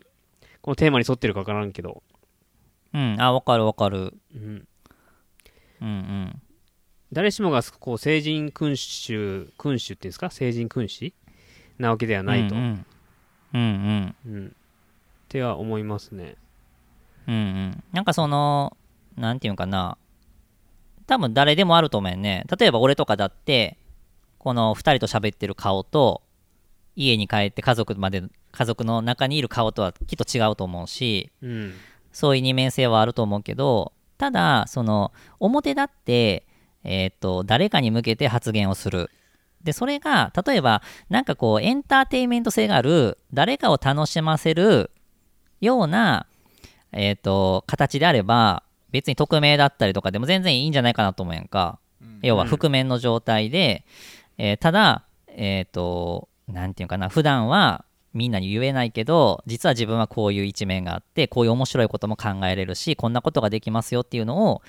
[0.62, 2.04] このテーマに沿ってるかわからんけど、
[2.94, 3.16] うん。
[3.20, 4.14] あ、わかるわかる。
[4.36, 4.68] うん。
[5.82, 6.42] うんうん。
[7.14, 10.30] 誰しもがこう成人君主、君主っていうんですか？
[10.30, 11.14] 成人君主？
[11.78, 12.56] なわけではないと。
[12.56, 12.86] ううんん。
[13.54, 14.48] うんうん。
[14.48, 14.52] っ
[15.30, 16.36] ては思いますね。
[17.28, 17.84] うんうん。
[17.94, 18.76] なんかその、
[19.16, 19.98] なんていうんかな。
[21.06, 22.46] 多分誰でもあると思うよね。
[22.60, 23.78] 例えば俺とかだって、
[24.38, 26.22] この二人と喋ってる顔と、
[26.98, 31.74] 家に帰って家族まで、家族の中にいる顔とはきっと違うと思うし、うん。
[32.12, 36.48] そういう二面性はあると思うけど、ただ、その、表だって、
[36.84, 39.12] えーっと、誰かに向けて発言をする。
[39.64, 44.90] で、それが、例えば、なんかこう、エンターテインメント性がある、誰かを楽しませる
[45.62, 46.26] ような、
[46.92, 51.78] えーっと、形であれば、別に匿名だったりとかでも全然いいんじゃないかなと思うやんか。
[52.24, 53.86] 要は、覆面の状態で、
[54.40, 64.64] えーただ、えーっと、なんていうかな、普段は、みんなに言えないけど実は自分はこういう一面があってこういう面白いことも考えれるしこんなことができますよっていうのを、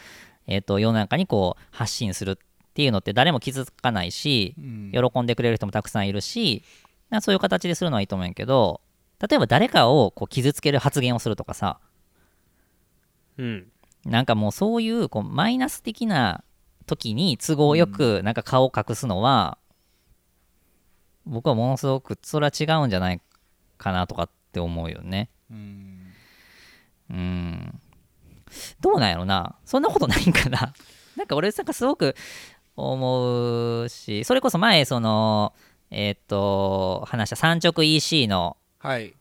[0.47, 2.37] えー、と世の中にこう発信するっ
[2.75, 6.63] ていうのって誰も傷つかないしうん喜んでくれる人もたくさんいるし
[7.09, 8.83] なそういう形でするのはいいと思うんやけど
[9.27, 11.79] 例えば誰かをこう傷つける発言をするとかさ
[13.39, 13.67] うん。
[14.05, 16.45] なんかもうそういうこうマイナス的な
[16.87, 19.59] 時に都合よくなんか顔を隠すのは、
[21.29, 23.21] 僕はものすごくそれは違うんじゃない
[23.77, 25.31] かなとかって思うよね。
[25.51, 26.13] うん
[27.11, 27.81] うん。
[28.81, 30.73] どうなんやろなそんなことないんかな
[31.17, 32.17] なんか俺なんかすごく
[32.77, 35.53] 思うし、それこそ前その、
[35.91, 39.15] えーっと、話した三直 EC のはい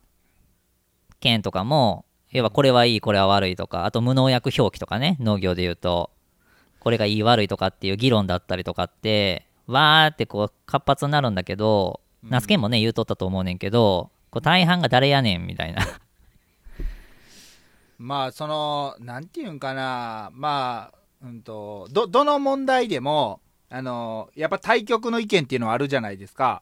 [1.19, 6.11] 件とかも、要はこれはいい、これは悪いとか、あと無農薬表記とかね、農業で言うと、
[6.79, 15.85] これがいい悪いとかっていう議論だったりとかって、わーってこう活発になるんだけど、ナスケンもね、言うとったと思うねんけど、こう大半が誰やねんみたいな。
[17.97, 20.29] まあそのなんていうんかな。
[20.33, 26.61] まあうんとどどの問題でもあのやっぱ対局の意見っていうのはあるじゃないですか。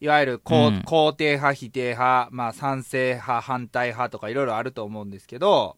[0.00, 0.78] いわゆる肯,、うん。
[0.80, 5.76] 肯定派否定派、まあ、賛成派反対派とかいろいろあると思うんですけど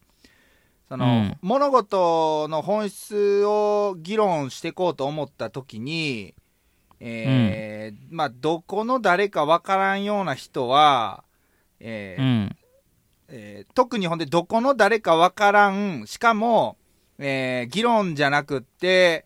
[0.88, 1.36] その、うん。
[1.42, 6.34] 物事の本質を議論していこうと思った時に、
[7.06, 11.24] えーまあ、どこの誰かわからんような人は、
[11.80, 12.56] えーうん。
[13.28, 16.76] えー特にほんでどこの誰かわからんしかも、
[17.18, 19.24] えー議論じゃなくって、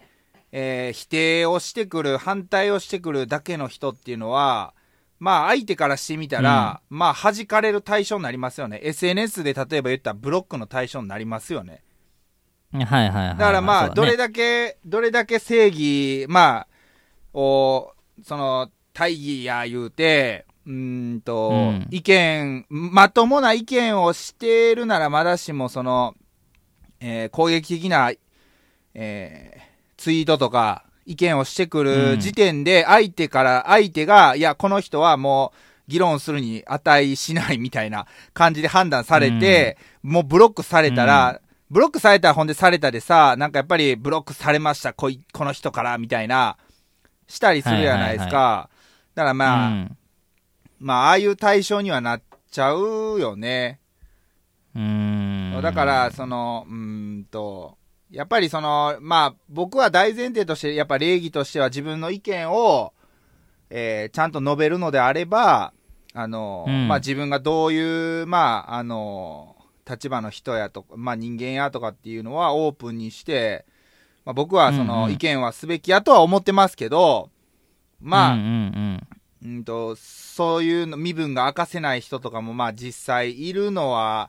[0.53, 4.75] えー否定をしてくる反対をしてくるだけの人っていうのは
[5.21, 11.83] まあ相手からしてみたら、まあ弾かれる対象になりますよね SNS で例えば言ったらブロックの対象になりますよね
[12.73, 13.38] はいはいはい、はい。
[13.38, 16.67] だからまあ、どれだけ、どれだけ正義、まあ、
[17.38, 17.92] を、
[18.24, 21.87] その、大義や言うて、うーんと、うん。
[21.90, 26.14] 意見、まともな意見をしているならまだしも、その、
[27.01, 28.12] えー攻撃的な、
[28.94, 31.85] えーツイートとか、意見をしてくうん。
[32.12, 35.59] る時点で、相手から、相手が、いや、この人はもう、
[35.90, 46.57] 議論するに値しないみたいな 感じで判断されて、もうブロックされたら、ブロックされたらほんでされたでさ、なんかやっぱりブロックされました、こいこの人から、みたいな、
[47.29, 48.68] したりするじゃないですか。
[49.14, 49.97] だからまあ、うん
[50.81, 53.81] まあ、ああいう対象にはなっちゃうよね。
[54.74, 55.62] うーん。
[55.62, 56.74] だから、その、うー
[57.20, 57.76] んと、
[58.11, 62.93] やっぱりその、まあ、僕は大前提として、やっぱ礼儀としては自分の意見を、
[63.70, 65.74] えーちゃんと述べるのであれば、
[66.14, 69.57] あの、うんまあ自分がどういう、まあ、あの、
[69.89, 73.66] 立場の人やとか、まあ人間やとかっていうのはオープンにして、
[74.29, 77.31] まあ僕はその意見はすべきやとは思ってますけど、
[77.99, 79.01] まあ、うんうん
[79.43, 84.29] うんと、そういうの、身分が明かせない人とかも、まあ実際いるのは、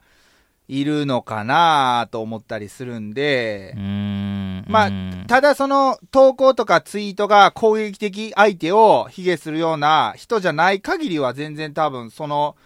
[0.68, 4.64] いるのかなと思ったりするんでうん。
[4.68, 12.56] まあうんただその投稿とかツイートが攻撃的相手を卑下するような人じゃない限りは全然多分その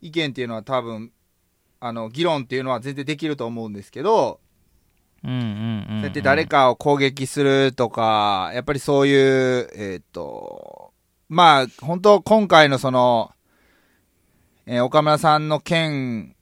[0.00, 1.10] 意見っていうのは多分、
[1.80, 4.40] あの、議論っていうのは全然できると思うんですけど、
[5.24, 5.86] うんうんうん。
[5.88, 10.92] そうやって誰かを攻撃するとか、やっぱりそういう、えーっと、
[11.28, 13.32] まあ、本当今回のその、
[14.66, 16.36] えー岡村さんの件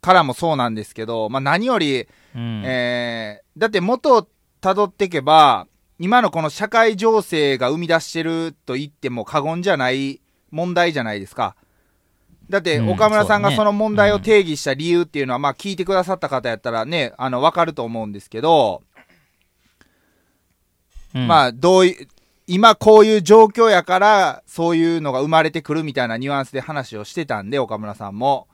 [0.00, 4.28] からもそうなんですけど、まあ何より、うん、えーだって元を
[4.60, 5.66] 辿っていけば、
[5.98, 10.20] 今のこの社会情勢が生み出してると言っても過言じゃない
[10.50, 11.56] 問題じゃないですか。
[12.48, 18.82] だって、うん岡村さんがその問題を定義した理由っていうのは、まあ聞いてくださった方やったらね、あの、わかると思うんですけど、
[21.14, 22.08] うんまあ、どうい
[22.46, 28.48] 今こういう状況やから、そういうのが生まれてくるみたいなニュアンスで話をしてたんで、岡村さんも。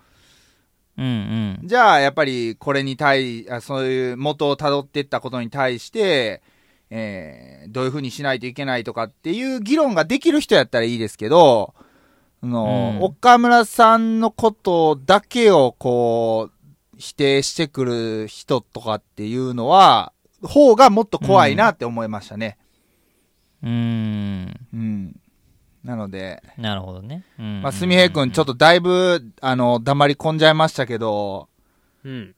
[0.99, 1.69] うんうん。
[1.69, 6.43] じゃあ、やっぱりこれに対、あそういう元を辿っていったことに対して、
[6.91, 11.84] えーどういうふうにしないといけないとかっていう議論ができる人やったらいいですけど、あ
[12.45, 16.55] の、うん岡村さんのことだけをこう、
[16.97, 22.59] 否定してくる人とかっていうのは、方がもっと怖いなって思いましたね。
[23.63, 24.55] うーん。
[24.73, 25.21] うん。
[25.83, 27.25] なので、なるほどね。
[27.39, 31.49] うんまあ、すみへいくん、ちょっとだいぶ、あの、黙り込んじゃいましたけど、
[32.05, 32.35] うん。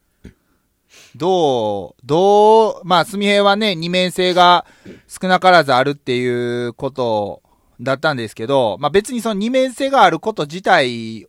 [1.15, 4.65] どう、どう、まあ、すみへいはね、二面性が
[5.07, 7.41] 少なからずあるっていうこと
[7.79, 11.27] だったんですけど、まあ別にその二面性があること自体、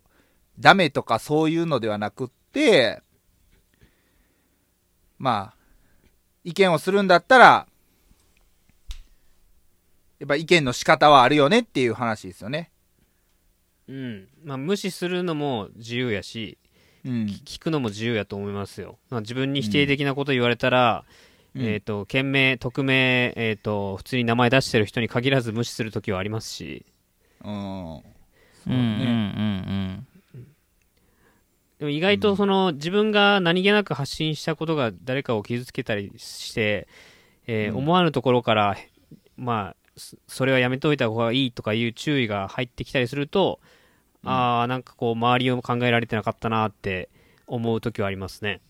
[0.59, 3.03] ダメとかそういうのではなくって、
[5.18, 5.55] まあ、
[6.44, 7.66] 意見をするんだったら、
[10.18, 12.70] やっぱ意見の仕方はあるよねっていう話ですよね。
[13.88, 14.28] うん。
[14.44, 16.59] まあ、無視するのも自由やし、
[17.05, 17.12] うん。
[17.44, 18.99] 聞くのも自由やと思いますよ。
[19.11, 21.28] まあ、自分に否定的なこと言われたら、うん
[21.59, 26.86] えっ、と、件名、匿名、えっ、と、普通に名前出してる人に限らず無視するときはありますし、
[28.66, 28.74] うん。
[28.74, 30.48] うんうんうん。
[31.78, 36.88] でも意外とその、自分が何気なく発信したことが誰かを傷つけたりして、
[37.46, 37.78] えーうん。
[37.78, 38.76] 思わぬところから、
[39.36, 43.61] まあ、そそれはやめといた方がいいとかいう注意が入ってきたりすると、
[44.24, 44.30] うん。
[44.30, 47.09] ああ、なんかこう、周りを考えられてなかったなって
[47.46, 48.61] 思うときはありますね。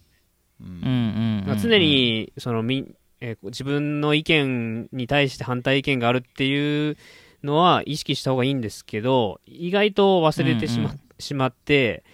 [1.57, 2.87] 常に、その、み、
[3.21, 6.97] えー自分の意見に対して反対意見があるっていう
[7.43, 12.05] のは意識した方がいいんですけど、意外と忘れてしま,、うんしまって、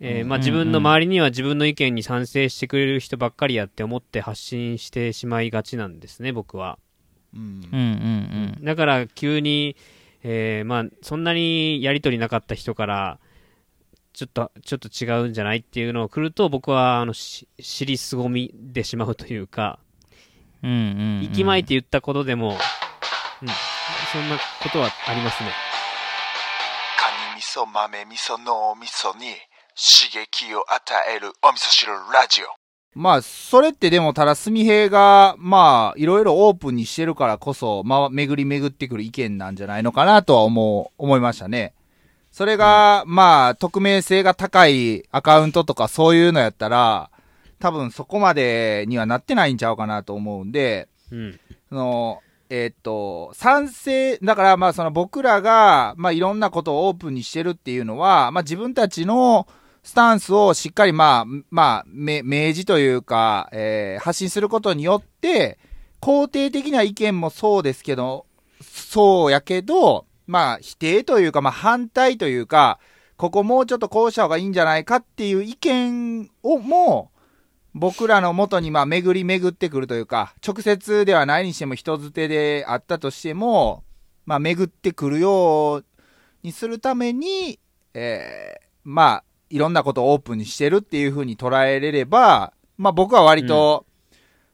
[0.00, 6.78] えーうんまあ、自分の周りには自分の意見に賛成してくれる人ばっかりやって思って発信してしまいがちなんですね、僕は。
[7.72, 8.56] うんうん。
[8.58, 8.64] うん。
[8.64, 9.76] だから急に、
[10.22, 13.18] えーまあ、そんなにやりとりなかった人から、
[14.14, 19.80] ちょっと、ちょっと違うんじゃないっていうのを来ると、僕は、あの、し尻すごみでしまうというか、
[20.62, 20.70] うん。
[20.70, 21.24] うんうんうん。
[21.24, 22.56] 息巻いて言ったことでも、うん、
[24.12, 25.50] そんなことはありますね。
[26.96, 29.34] カニ味噌豆味噌脳味噌に
[29.74, 32.46] 刺激を与えるお味噌汁ラジオ
[32.94, 41.74] まあ、それってでも、ただ、すみへいが、まあ、いろいろオープンにしてるからこそ、まあ、巡り巡ってくる意見なんじゃないのかなとは思う、思いましたね。
[42.34, 47.12] それが、まあ、匿名性が高いアカウントとかそういうのやったら、
[47.60, 51.40] 多分そこまでにはなってないんちゃうかなと思うんで、うん。
[51.68, 59.46] その、えーっと、賛成、だからまあその僕らが、まあいろんなことをオープンにしてるっていうのは、まあ自分たちの
[59.84, 65.60] スタンスをしっかりまあ、まあ、め明示というか、えー発信することによって、
[66.00, 68.26] 肯定的な意見もそうですけど、
[68.60, 72.78] そうやけど、まあ否定というか、まあ反対というか、
[73.16, 77.10] ここもうちょっとこうした方がいいんじゃないかっていう意見をも、
[77.74, 83.84] 僕らの元にまあ巡り巡ってくるというか、直接ではないにしても人づてであったとしても、
[84.26, 85.84] まあ巡ってくるよう
[86.42, 87.58] にするために、
[87.94, 93.86] えーまあ、いろんなことをオープンにしてるっていう風に捉えれれば、まあ僕は割と、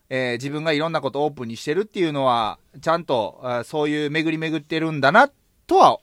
[0.08, 5.30] えー自分がいろんなことをオープンにしてるっていうのは、ちゃんとそういう巡り巡ってるんだな、
[5.70, 6.00] とは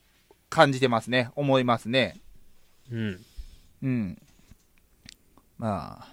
[0.49, 1.29] 感じてますね。
[1.35, 2.21] 思いますね。
[2.89, 3.19] うん。
[3.83, 4.21] うん。
[5.57, 6.07] まあ、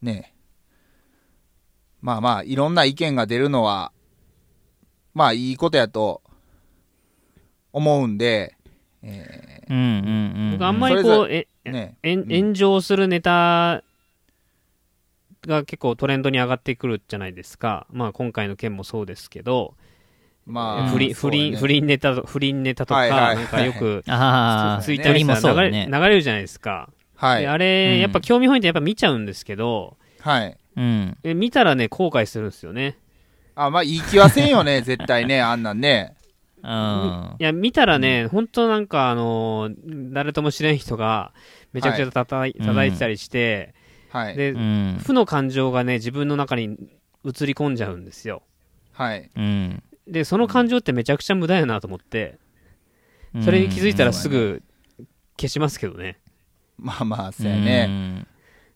[0.00, 0.38] ねえ
[2.00, 3.90] まあまあ、いろんな意見が出るのは、
[5.12, 6.22] まあいいことやと
[7.72, 8.54] 思うんで、
[9.02, 10.50] えうんうんうん。
[10.52, 13.82] 僕あんまりこう、え、ー、ねえん炎上するネタ
[15.48, 17.88] が結構トレンドに上がってくるじゃないですか。
[17.90, 19.74] まあ今回の件もそうですけど、
[20.48, 26.08] まあ、不倫、不倫、ね不倫ネタと、不倫ネタとか、はいはいなんかよく、 ああ、ツイッターにもさ流れ、そうだね流。
[26.08, 26.88] れるじゃないですか。
[27.16, 27.42] はい。
[27.42, 30.56] であれ、うんやっぱ興味本位ってやっぱ見ちゃうんですけど、はい。
[30.76, 31.16] うん。
[31.22, 32.96] え見たらね、後悔するんですよね。
[33.54, 36.14] あ、まあ、いい気はせんよね、 絶対ね、あんなんね。
[36.62, 37.44] うんい。
[37.44, 41.32] や、見たらね、本当なんかあのー誰とも知れん人が、
[41.74, 43.74] めちゃくちゃ叩い,、はい叩いてたりして、
[44.10, 44.36] はい。
[44.36, 45.00] で、うん。
[45.04, 48.42] 負の感情がね、自分の中に映り込んじゃうんですよ。
[48.92, 49.30] はい。
[49.36, 49.82] うん。
[50.08, 52.38] で、その感情ってめちゃくちゃ無駄やなと思って、
[53.44, 54.62] それに気づいたらすぐ
[55.38, 56.18] 消しますけどね。
[56.78, 58.26] まあまあ、そううん、やね。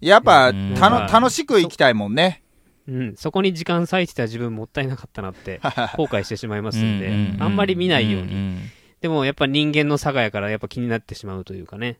[0.01, 2.43] やっぱ、うんたのまあ楽しく生きたいもんね。
[2.89, 5.61] うん、そこに時間割いてた自分もったいなかったなって
[5.97, 8.35] 後悔してしまいますんで、うんあんまり見ないように。
[8.35, 8.61] ん
[9.01, 11.99] でもやっぱ人間の差がやからやっぱ気になってしまうというかね。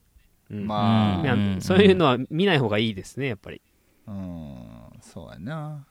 [0.51, 3.63] うんまあ、そういうのは見ない方がいいですね、やっぱり。
[4.07, 4.67] うん、
[5.01, 5.87] そうやな。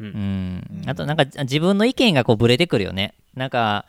[0.00, 0.64] うん。
[0.82, 0.90] うん。
[0.90, 3.14] あとなんか自分の意見がこうブレてくるよね。
[3.34, 3.84] なんか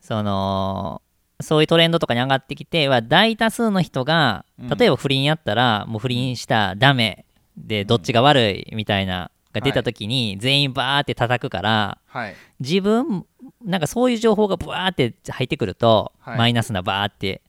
[0.00, 1.02] その
[1.40, 4.68] そういうトレンドとかに上がってきては大多数の人がうん。
[4.68, 7.24] 例えば不倫やったらもう不倫したダメ。
[7.56, 12.34] でどっちが悪いみたいなが出た時に全員バーって叩くからはい。
[12.58, 13.26] 自分
[13.64, 16.38] なんかそういう情報がブワーって入ってくるとはい。
[16.38, 17.42] マイナスなバーって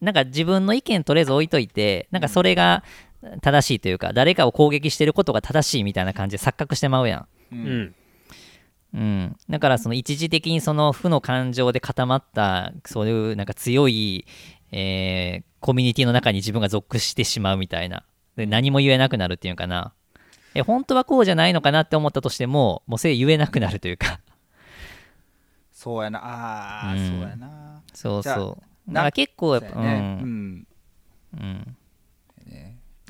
[0.00, 2.84] なんか自分の意見とりあえず置いといてなんかそれが
[3.42, 7.54] 正しいというか誰かを攻撃してることが正しいみたいな感じで錯覚してまうやんう。
[7.54, 7.94] うんん。
[8.94, 14.26] うん、だからその一時的にその負の感情で固まったそういうなんか強い、
[14.72, 18.04] えーコミュニティの中に自分が属してしまうみたいな
[18.36, 19.92] で何も言えなくなるっていうかな
[20.54, 24.20] え本当はこうじゃないのかなって思ったとしてももうそれ言えなくなるというか
[25.72, 26.18] そうやな。
[26.24, 27.82] ああ、うんそうやな。
[27.92, 30.18] そうそうだから結構やっぱね。
[30.22, 30.66] ううんん。
[31.34, 31.76] うん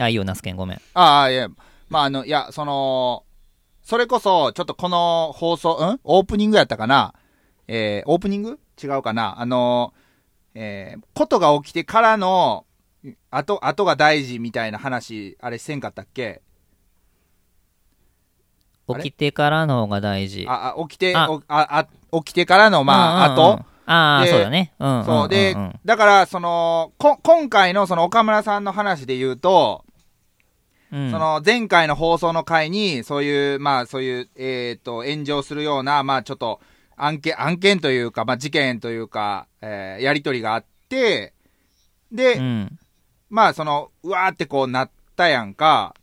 [0.00, 1.48] あいいよナスケンごめんああ、いや、
[1.88, 3.24] まあ、あの、いや、その、
[3.88, 6.00] それこそ、ちょっとこの放送、ん？
[6.04, 7.14] オープニングやったかな？
[7.68, 8.60] えー、オープニング？
[8.78, 9.40] 違うかな？
[9.40, 9.94] あの、
[10.54, 12.66] えー、ことが起きてからの、
[13.30, 16.42] 後、後が大事みたいな話、あれせんかったっけ？
[18.88, 20.44] 起きてからの方が大事。
[20.46, 21.30] あ、あ、起きて、あ。
[21.30, 23.54] おあ、あ、起きてからの、まあ、うんうんうん。
[23.54, 24.74] 後、ああでそうだね。
[24.78, 25.28] うんそう。
[25.30, 25.58] で、ん。
[25.58, 29.86] んだから、その、こ、今回のその岡村さんの話で言うと、
[30.92, 31.10] うん。
[31.10, 36.60] その前回の放送の回に、そういう、まあそういう、えっ、と、炎上するような、まあちょっと、
[36.96, 41.34] 案件、案件というか、まあ事件というか、えーやりとりがあって、
[42.10, 42.78] で、うん。
[43.30, 45.94] まあその、うわーってこうなったやんか。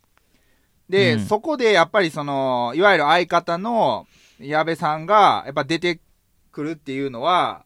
[0.88, 1.20] で、うん。
[1.20, 4.06] そこでやっぱりその、いわゆる相方の
[4.38, 6.00] 矢部さんが、やっぱ出て
[6.52, 7.64] くるっていうのは、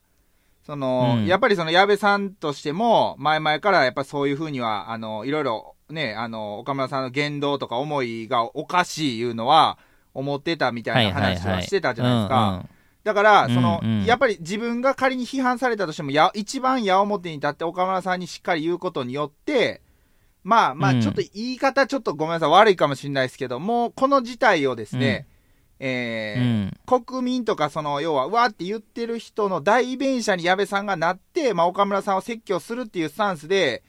[0.64, 1.26] その、うん。
[1.26, 9.78] やっぱりその矢部さんとしても、前々からやっぱそういうふうには、あの、いろいろね、あの、岡村さんの言動とか思いがおかしいいうのは、
[10.14, 12.64] 思ってたみたいな話はしてたじゃないですか。
[13.04, 13.90] だから、その、うん。
[13.90, 19.82] うんやっぱり自分が仮に批判されたとしても、や、一番矢面に立って岡村さんにしっかり言うことによって、
[20.42, 21.00] まあまあ、うん。
[21.00, 25.26] ちょっと言い方ちょっとごめんなさい、悪いかもしれないですけども、この事態をですね、
[25.78, 27.04] えうーん。
[27.04, 33.82] 国民とか、その、要は、うわーって言ってる人の代弁者に矢部さんがなって、まあ、岡村さんを説教するっていうスタンスで、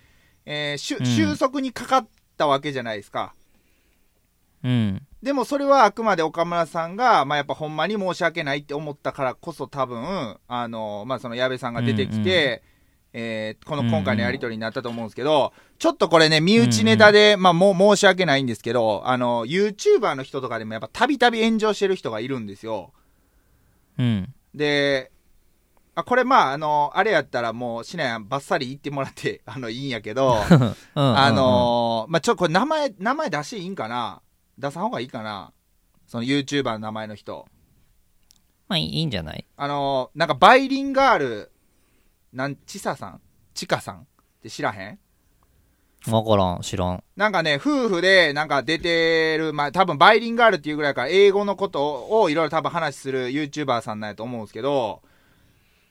[0.45, 1.05] えーしゅうん。
[1.05, 3.33] 収束にかかったわけじゃないですか。
[4.63, 5.01] うん。
[5.21, 12.63] でもそれはあくまで岡村さんが、まあ、やっぱほんまに申し訳ないって思ったからこそ多分、あの、まあ、その矢部さんが出てきて、
[13.13, 22.93] えーこの今回のやりとりになったと思うんですけど、ちょっとこれね、身内ネタで、まあ、もう申し訳ないんですけど、あの、YouTuber の人とかでもやっぱたびたび炎上してる人がいるんですよ。
[23.99, 24.33] うん。
[24.55, 25.11] で、
[25.93, 30.45] あ、これまあ、あの、あれやったらもう、しないばっさり言ってもらって、 あの、いいんやけど、あ
[30.95, 34.21] あのーまあ、ちょ、これ名前、名前出していいんかな
[34.57, 35.51] 出さん方がいいかな
[36.07, 37.47] その YouTuber の名前の人。
[38.67, 39.45] まあいいんじゃない？
[39.57, 41.51] あのーなんかバイリンガール、
[42.31, 43.21] なん、ちささん？
[43.53, 43.95] ちかさん？
[43.97, 44.05] っ
[44.41, 44.99] て知らへん？
[46.09, 47.03] わからん知らん。
[47.17, 55.01] なんかね、夫婦でなんか出てる、まあ多分バイリンガールっていうぐらいから英語のことをいろいろ多分話する YouTuber さんなんやと思うんですけど、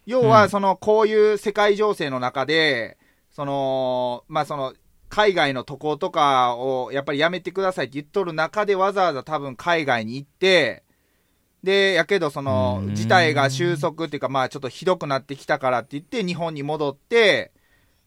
[0.07, 2.99] 要うんはそのこういう世界情勢の中で、
[3.31, 4.75] その、まあその、
[5.09, 10.85] 海外の渡航とかをやっぱりやめてくださいって言っとる中でわざわざ多分海外に行って、
[11.63, 17.53] で、やけどそのうん事態が収束っていうかまあちょっとひどくなってきたからって言って日本に戻って、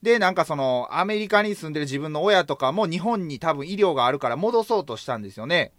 [0.02, 5.72] で、なんかその、アメリカに住んでる自分の親とかも日本に多分医療があるから戻そうとしたんですよね。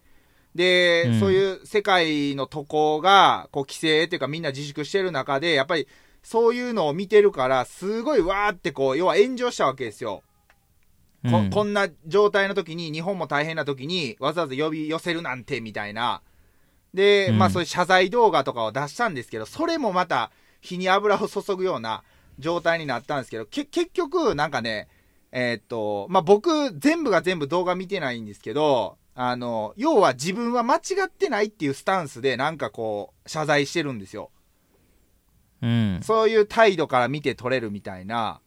[0.54, 5.88] で、うんそういう世界の渡航が、こう規制っていうかみんな自粛してる中で、やっぱり
[6.22, 10.22] そういうのを見てるから、すごいわーってこう、要は炎上したわけですよ。
[11.30, 16.22] こうんこんな状態の時に、日本も大変な時に、わざわざ呼び寄せるなんて、みたいな。
[16.92, 20.30] で、うんまあそういう謝罪動画とかを出したんですけど、それもまた
[20.60, 22.04] 火に油を注ぐような
[22.38, 24.88] 状態になったんですけど、け結局、なんかね、
[25.32, 34.30] えーっと、まあ僕、全部が全部動画見てないんですけど、あの、要は自分は間違ってないっていうスタンスでなんかこう、謝罪してるんですよ。
[35.62, 36.00] うん。
[36.02, 38.40] そういう態度から見て取れるみたいな。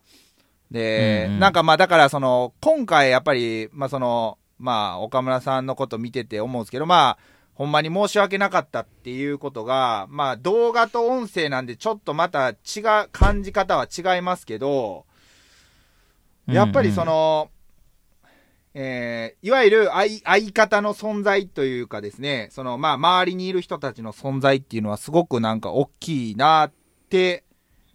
[0.69, 7.17] で、うんうんなんかまあだからその、今回やっぱり、まあその、まあ岡村さんのこと見てて思うんですけど、まあ、
[7.53, 12.53] ほんまに申し訳なかったっていうことが、まあ動画と音声なんでちょっとまた違
[13.05, 15.05] う、感じ方は違いますけど、
[16.45, 17.49] やっぱりその、
[18.79, 26.71] えーいわゆる相相方の存在というかですね、そのまあ周りにいる人たちの存在っていうのはすごくなんか大きいなっ
[27.09, 27.43] て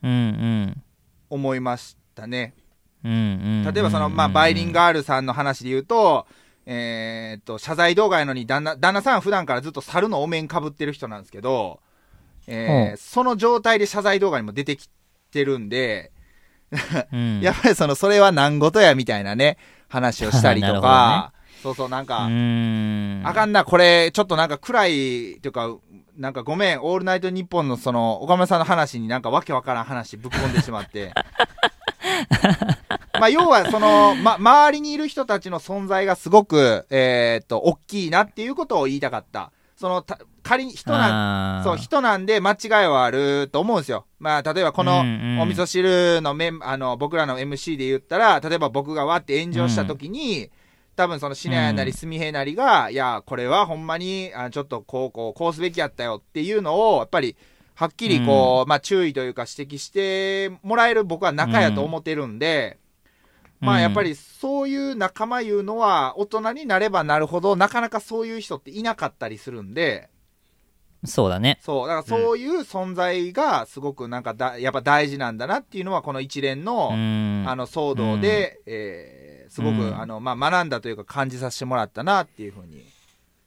[0.02, 0.82] うんうん。
[1.30, 2.54] 思いましたね。
[3.04, 3.72] うんうん。
[3.72, 6.26] 例えばその、まあ、バイリンガールさんの話で言うと、
[6.66, 11.80] えーっと、謝罪動画やのに旦那、旦那さん普段からずっと猿のお面かぶってる人なんですけど、
[12.46, 14.90] えーその状態で謝罪動画にも出てき
[15.30, 16.11] てるんで、
[17.12, 19.58] うん、 やっぱりその、それは何事やみたいなね、
[19.88, 23.26] 話をしたりとか、 そうそう、なんうか、ーん。
[23.26, 25.68] あかんな、これ、ちょっとなんか暗い、というか、
[26.16, 31.12] なんかごめん、オールナイトニッポンのその、岡村さんの話になんかわけわからん話ぶっ込んでしまって。
[33.20, 39.52] まあ、要は、その、ま、周りにいる人たちの存在がすごく、えーっと、大きいなっていうことを言いたかった。
[39.82, 44.06] その、た仮に人なん、そう、人なんで間違いはあると思うんですよ。
[44.20, 45.40] まあ、例えばこのうんうん。
[45.40, 50.50] お味噌汁のメン、あの、僕らの MC で言ったら、例えば僕がわって炎上した時に、
[50.94, 57.34] 多分そのシナヤなりスミヘなりが、いや、これはほんまに、あちょっとこう、こう、こうすべきやったよっていうのを、やっぱり、
[57.74, 62.78] はっきりこう、まあ注意というか指摘してもらえる僕は仲やと思ってるんで、
[63.62, 70.10] まあやっぱりそういう仲間いうのは大人になればなるほどなかなかそういう人っていなかったりするんで、
[71.04, 71.58] そうだね。
[71.62, 77.44] そう、だからそういう存在がすごくなんかだ、やっぱ大事なんだなっていうのはこの一連の、うん。
[77.46, 82.82] あの騒動で、えーすごく、うんあの、まあ学んだというか感じさせてもらったなっていうふうに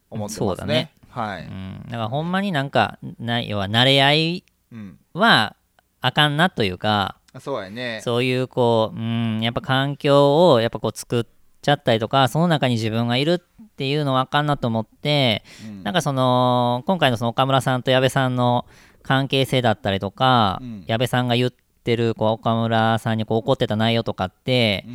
[0.08, 0.92] 思ってますねそうだね。
[1.08, 1.42] はい。
[1.42, 1.82] うん。
[1.86, 4.98] だからほんまになんか、な要は、慣れ合いうん。
[5.14, 5.56] は
[6.00, 8.00] あかんなというか、そうやね。
[8.02, 11.26] そういうこう、うん、やっぱ環境をやっぱこう作っ
[11.62, 15.82] ちゃったりとか、その中に自分がいるっていうのはあかんなと思って、うん。
[15.82, 18.66] なんかその、今回のその岡村さんと矢部さんの
[19.02, 20.84] 関係性だったりとか、うん。
[20.86, 24.94] 矢部さんが言ってるこう岡村さんにこう怒ってた内容とかってう、ん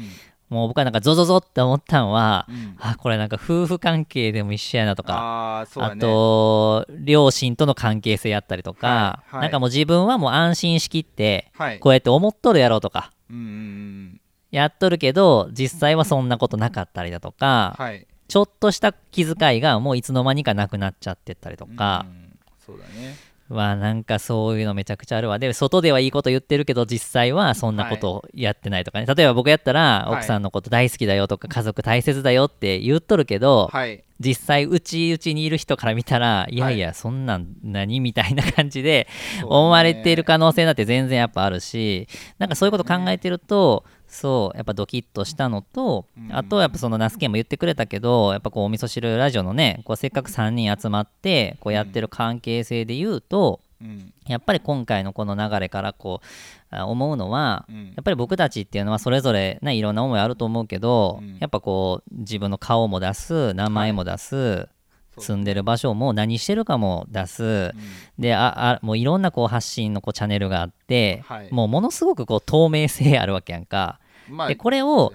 [0.51, 5.95] もう僕はなんかゾゾゾって思ったのは、うんあ、これなんか夫婦関係でも一緒やなとか、ああ、そうあ。
[5.95, 11.79] と、両親との関係性やったりとか、はいはいなんかもう自分はもう安心しきって、はい。
[11.79, 13.13] こうやって思っとるやろうとか。
[14.51, 18.05] やっとるけど、実際はそんなことなかったりだとか、はい。
[18.27, 23.15] ちょっとした気遣いがもういつの間にかなくなっちゃってったりとかう、んそうだね。
[23.51, 25.39] はなんかそういうのめちゃくちゃあるわ。
[25.39, 29.05] で、外ではいいこと言ってるけど、実際はそんなことをやってないとかね。
[29.05, 34.03] 例えば僕やったら、はい奥さんのこと大好きだよとか、家族大切だよって言っとるけど、はい。
[34.21, 36.57] 実際うちうちにいる人から見たら、い。
[36.57, 39.07] やいや、そんなん何みたいな感じで
[39.43, 42.07] 思われている可能性だって全然やっぱあるし、
[42.37, 54.13] なんかそういうこと考えてると、そう、やっぱドキッとしたのと、あとやっぱそのナスケンも言ってくれたけど、やっぱこうお味噌汁ラジオのね、こうせっかく3人集まって、こうやってる関係性で言うと、うん。
[54.27, 57.85] やっぱり今回のこの流れからこうあ思うのは、うん。
[57.87, 61.37] やっぱり僕たちっていうのはそれぞれねいろんな思いあると思うけど、うん。
[61.39, 64.69] やっぱこう自分の顔も出す名前も出す、
[65.17, 67.73] 住んでる場所も何してるかも出す、
[68.17, 71.51] でああもういろんなこう発信のこうチャンネルがあって、はい。
[71.51, 73.99] もうものすごくこう透明性あるわけやんか。
[74.29, 75.11] までこれを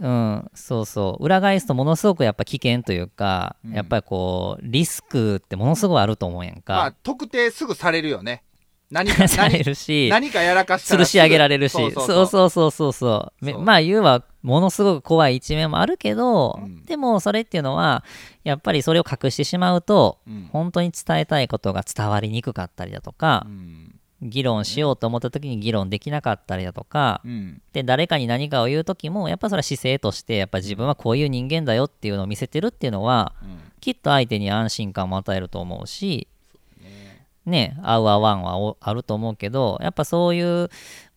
[0.00, 1.24] うん、そうそう。
[1.24, 3.72] 裏返すとものすごくやっぱ危険というか、うん。
[3.72, 6.74] やっぱりこうリスクってものすごいあると思うやんか。
[6.74, 8.42] まあ、特定すぐされるよね。
[8.90, 12.26] 何か、 され何るし何かやらかした吊るし上げられるし、そうそうそう。
[12.50, 13.62] そうそうそうめそう。
[13.62, 16.84] まあ言うはものすごく怖い一面もあるけど、うん。
[16.84, 18.04] でもそれっていうのは
[18.44, 20.48] やっぱりそれを隠してしまうと、うん。
[20.52, 23.91] 本当に伝えたいことが伝わりにくかったりだとかう、ん。
[24.22, 27.60] 議論しようと思った時に議論できなかったりだとか、うん。
[27.72, 33.72] で誰かに何かを言う時もやっぱそれは姿勢としてやっぱ自分はこういう人間だよっていうのを見せてるっていうのはうん。
[33.80, 36.28] きっと相手に安心感も与えると思うし
[37.44, 40.70] ね合う合わんはおあると思うけどやっぱそういう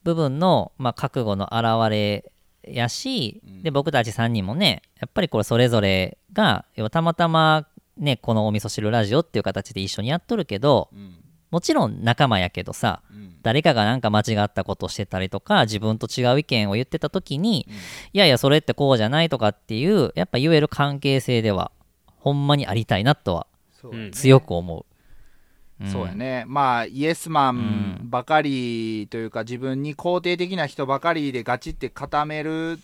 [0.04, 2.32] 部分の、まあ、覚悟の表れ
[2.68, 11.25] やし、で僕たち3人もねやっぱりこれそれぞれがたまたまねこのお味噌汁ラジオっていう形で一緒にやっとるけどうん。
[11.52, 13.36] もちろん仲間やけどさうん。
[13.44, 17.68] 誰かがなんか間違ったことしてたりとか自分と違う意見を言ってた時に、
[18.12, 21.72] いやいやそれってこうじゃないとかっていうやっぱ言える関係性では
[22.18, 23.46] ほんまにありたいなとは
[24.12, 24.80] 強く思う。
[24.80, 24.86] ん
[25.92, 26.46] そうやね。
[26.48, 27.56] まあ、イエスマン
[28.02, 32.80] うんばかりというか、自分に肯定的な人ばかりでガチって固める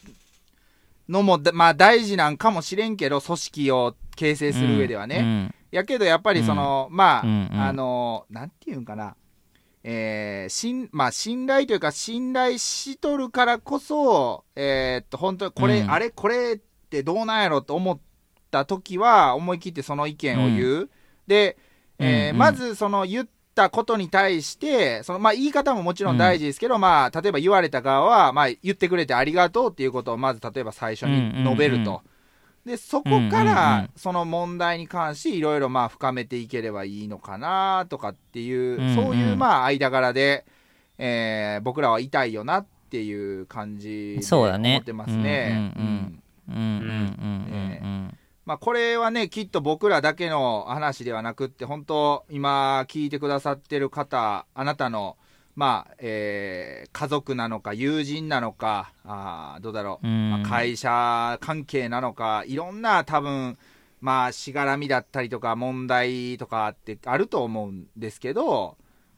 [1.08, 5.52] のも、だまあ大事なんかもしれんけど、組織を形成する上ではね。
[5.72, 7.62] うんやけど、やっぱりその、まあ、うんうん。
[7.62, 9.16] あの、なんていうんかな。
[9.84, 15.92] えー、信まあ、信頼というか、信頼しとるからこそ、えーっと、本当にこれ、うん。
[15.92, 16.58] あれ、これっ
[16.90, 18.00] てどうなんやろと思っ
[18.52, 20.90] た時は、思い切ってその意見を言う。
[21.26, 21.58] で、
[21.98, 22.38] えーうんうん。
[22.38, 32.02] まずその言ったことに対して、そのまあ言い方ももちろん大事ですけど、まあ例えば言われた側は、まあ言ってくれてありがとうっていうことをまず例えば最初に述べると。
[32.66, 38.96] で、そこからん、その問題に関していろいろまあ深めていければいいのかなとかっていう、うんうん。
[38.96, 40.46] そういうまあ間柄で、
[40.98, 44.74] えー僕らはいたいよなっていう感じでそうだね。
[44.74, 45.74] 思ってますね。
[48.46, 55.16] まあ、これはね、きっと僕らだけの話ではなくって、本当、今聞いてくださってる方、あなたの、
[55.56, 60.32] まあ、えー家族なのか、友人なのか、あーどうだろう、うん。
[60.32, 63.58] まあ会社関係なのか、いろんな多分、
[64.02, 68.78] まあ、しがらみだったりとか、問題とかってあると思うんですけど、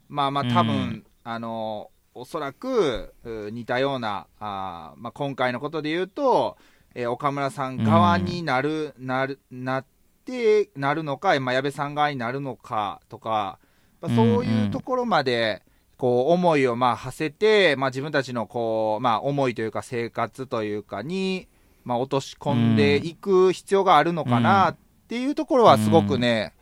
[0.09, 1.05] まあまあ、多分、うん。
[1.23, 6.57] あの、おそらくう似たような、あーまあ、今回のことで言うと、
[6.95, 9.85] えー岡村さん側になる、なる、なっ
[10.25, 13.59] て、なるのか、まあ、矢部さん側になるのかとか、
[14.01, 15.63] まあ、そういうところまで、
[15.97, 21.47] こう、思いをまあ、馳せて、まあ、自分たちのこう、まあ、思いというか、生活というかに、
[21.83, 24.77] まあ、落とし込んでいく必要があるのかなっ
[25.07, 26.53] ていうところは、すごくね、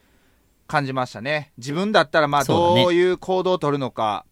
[0.68, 1.52] 感じましたね。
[1.58, 4.26] 自分だったら、まあ、どういう行動を取るのか、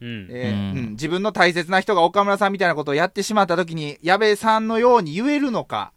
[0.00, 0.28] うん。
[0.30, 0.78] えーうん。
[0.78, 0.90] うん。
[0.92, 5.92] 自分の大切な人が岡村さんみたいなことをやってしまったときに、矢部さんのように言えるのか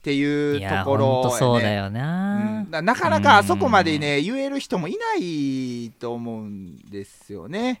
[0.00, 2.00] っていうところほんとそうだよよね。
[2.00, 7.80] うなんだなかなかあそこまでね、言える人もいないと思うんですよね。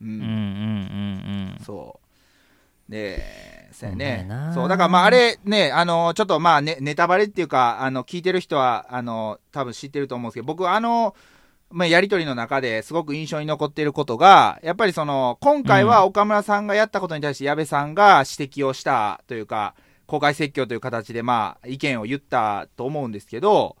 [0.00, 0.08] うん。
[0.08, 2.00] うんうんうんそ
[2.88, 2.90] う。
[2.90, 3.22] で、
[3.70, 11.14] そうやそうだねそう、だからまああれね、あの、ちょっとまあね、ネタバレっていうか、あの、聞いてる人は、あの、多分知ってると思うんですけど、僕あの、
[11.70, 19.74] まあ、やりとりの中ですごく印象に残っていることが、やっぱりその、今回は岡村さんがやったことに対して矢部さんが指摘をしたというか、
[20.12, 23.76] 公開説教という形でまあ、意見を言ったと思うんですけど、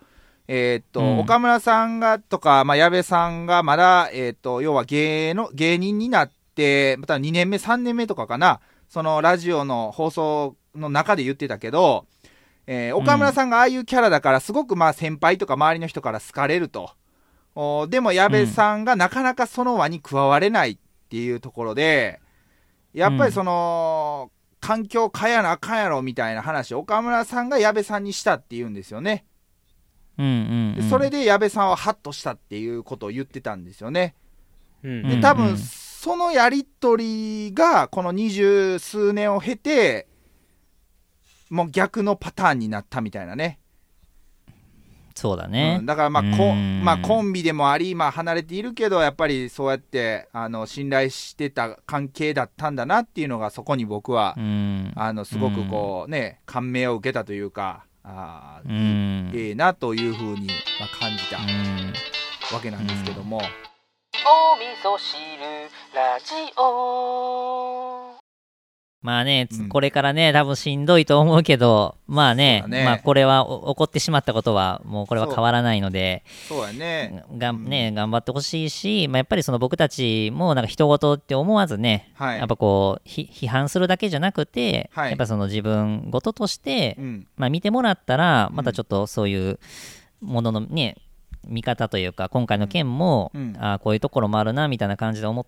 [0.48, 1.18] えーっと、うん。
[1.18, 12.06] 岡村さんがとか、まあ、矢部さんがまだ、えーっと、要は芸の、芸人になって、また2年目、3年目とかかな、そのラジオの放送の中で言ってたけど、
[12.66, 16.92] えー岡村さんがああいうキャラだから、すごくまあ先輩とか周りの人から好かれると。
[17.54, 20.78] おでも矢部さんがなかなかその輪に加われないっ
[21.10, 22.22] ていうところで、
[22.94, 24.30] やっぱりその、
[24.62, 29.26] 環境変えやなあかんやろみたいな話を岡村さんが矢部さんにしたっていうんですよね。
[30.16, 30.26] うん
[30.78, 34.14] うんうそれで矢部さんはハッとしたっていうことを言ってたんですよね。
[34.82, 40.06] で多分そのやり取りがこの二十数年を経て
[41.50, 43.58] もう逆のパターンになったみたいなね。
[45.14, 45.78] そうだね。
[45.80, 45.86] うん。
[45.86, 46.82] だからまあこ、うん。
[46.84, 54.92] まあ、コンビでもあり、まあ、離れているけどやっぱりそうやってあの信頼してた関係だったんだなっていうのがそこに僕は、うん。
[54.96, 60.48] あのすごくこうね感銘を受けたというかあええなというふうに、
[60.80, 61.92] まあ、感じたうん。
[62.54, 63.40] わけなんですけども。
[64.24, 65.40] お味噌汁
[65.94, 67.91] ラジオ
[69.02, 69.68] まあね、うん。
[69.68, 72.84] これからね、多分しんどいと思うけど、まあね、そうだね。
[72.84, 77.24] まあこれはお起こってしまったことは、もうこれは変わらないので、そうやね。
[77.36, 77.64] がうん。
[77.64, 82.38] ね、頑張ってほしいし、まあ、やっぱりその僕たちもなんか人事って思わずね、はい。
[82.38, 85.10] やっぱこうひ批判するだけじゃなくて、はい。
[85.10, 87.26] やっぱその自分事として、うん。
[87.36, 88.56] まあ、見てもらったらうん。
[88.56, 89.58] またちょっとそういう
[90.20, 90.96] もののね
[91.44, 93.56] 見方というか今回の件も、うん。
[93.58, 95.44] あーこういうところもあるなみたいな感じで思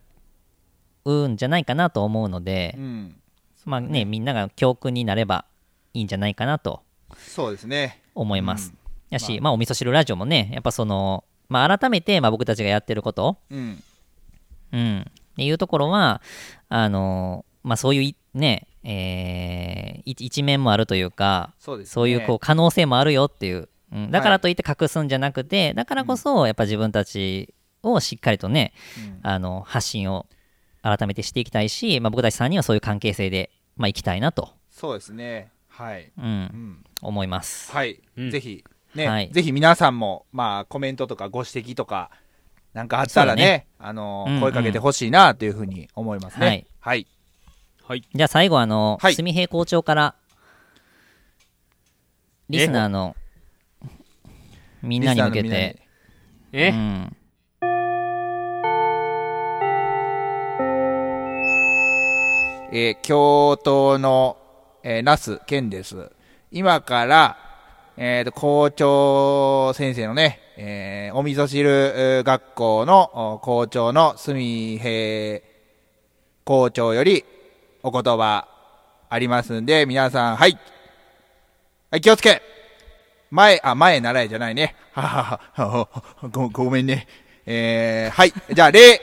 [1.05, 3.17] うんじゃないかなと思うのでう、ん。
[3.65, 5.45] まあねみんなが教訓になれば
[5.93, 6.83] いいんじゃないかなと
[7.17, 8.01] そうですね。
[8.15, 8.71] 思います。
[8.71, 8.79] うん。
[9.11, 13.83] やし、まあ、お味噌汁ラジオもねやっぱその、まあ、改めて、まあ、僕たちがやってること、うん。
[14.73, 16.21] うん、っていうところは
[16.69, 21.93] あのまあそういういねえーい一面もあるというかそうですね。
[21.93, 28.73] そういうこう可能性もあるよっていう、うん、だからといって隠すんじゃなくて、だからこそやっぱ自分たちをしっかりとね、
[29.23, 29.31] うん。
[29.31, 30.27] あの発信を
[30.85, 35.51] 改めてしていきたいし、まあ、僕たち3人はそういう関係性で、まあ、いきたいなと、そうですね。
[35.69, 36.13] はい。
[36.17, 36.85] う、うんん。
[37.01, 37.73] 思います。
[37.73, 38.01] はい。
[38.19, 38.63] うんぜひ、
[38.95, 42.11] ね、はいぜひ皆さんも、まあ、コメントとかご指摘とか、
[42.75, 46.47] なんかあったらね、あの、うんうん声かけてほしいなというふうに思いますね。
[46.47, 46.67] はい。
[46.81, 47.07] はい。
[47.85, 48.05] はい。
[48.15, 50.15] じゃあ最後あの、はい住平校長から
[52.51, 53.17] リスナーの
[54.83, 55.81] みんなに向けて
[56.53, 57.17] え、うん。
[62.77, 64.37] えー京都の、
[64.83, 66.11] えー、那須健です。
[66.51, 67.37] 今から、
[67.97, 75.41] えーと、校長先生のね、えーお味噌汁学校の校長の住平
[76.45, 77.25] 校長より
[77.85, 78.49] お言葉
[79.09, 80.59] ありますんで、皆さん、はい。
[81.93, 82.43] はい、気をつけ
[83.31, 84.75] 前、あ、前習えじゃないね。
[84.91, 87.07] ははははは、ご、ごめんね。
[87.47, 88.33] えー、はい。
[88.53, 89.01] じゃあ、礼。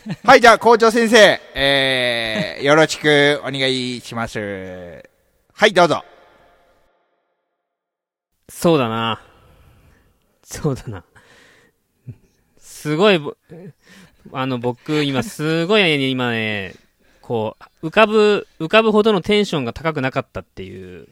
[0.24, 5.02] はい、じゃあ、校長先生、えー、よろしくお願いします。
[5.52, 6.02] はい、どうぞ。
[8.48, 9.20] そうだな。
[10.42, 11.04] そうだな。
[12.58, 13.20] すごい、
[14.32, 16.74] あの、僕、今、すごい、今ね、
[17.20, 21.08] こう、浮かぶ、浮かぶほどのテンションが高くなかったっていう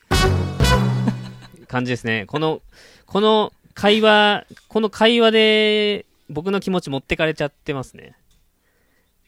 [1.66, 2.24] 感じですね。
[2.26, 2.62] この、
[3.04, 8.14] この会話、この会話で、僕の気持ち持ってかれちゃってますね。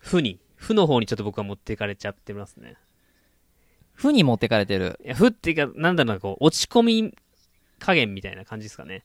[0.01, 2.75] 負に、負の方にちょっと僕は持ってかれちゃってますね。
[3.95, 4.99] 負に持ってかれてる。
[5.05, 7.15] いや、負っていうか、なんだろうな、こう、落ち込み
[7.79, 9.05] 加減みたいな感じですかね。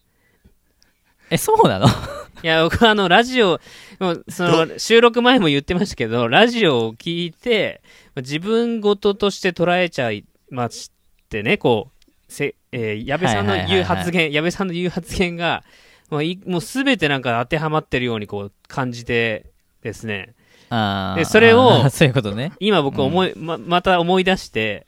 [1.30, 1.88] え、そうなの？
[2.44, 3.60] いや、僕はあの、ラジオ、
[4.00, 7.82] もうその、収録前も言ってましたけど、ラジオを聞いて、
[8.16, 10.92] 自分事として捉えちゃいまし
[11.30, 15.64] てね、こう、せ、えー矢部さんの言う発言、矢部さんの言う発言が、
[16.10, 20.36] もうい、もうすべてなんか当てはまってるようにこう、感じてですね、
[20.70, 22.52] でそれを そういうことね。
[22.60, 24.86] 今僕思い、ま、また思い出して、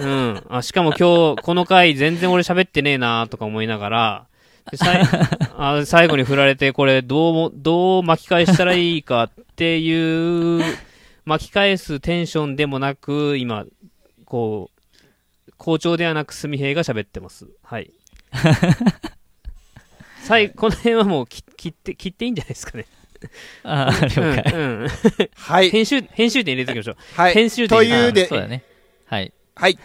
[0.00, 0.42] うん。
[0.48, 4.26] あ、しかも今日、この回全然俺喋ってねえなとか思いながら、
[5.56, 10.62] あ最後に振られて、これどうも、どう巻き返したらいいかっていう、
[11.24, 13.64] 巻き返すテンションでもなく、今、
[14.24, 14.70] こ
[15.48, 17.48] う、校長ではなく、すみへいが喋ってます。
[17.62, 17.90] はい。
[20.22, 22.86] 最この辺はもう切切って、切っていいんじゃないですかね。
[23.64, 24.52] ああ、了解。
[24.54, 24.88] うん、うん。
[25.36, 25.70] はい。
[25.70, 26.96] 編集、編集点入れておきましょう。
[27.16, 27.34] はい。
[27.34, 28.64] 編集点というでそうだね。
[29.06, 29.32] はい。
[29.54, 29.78] はい。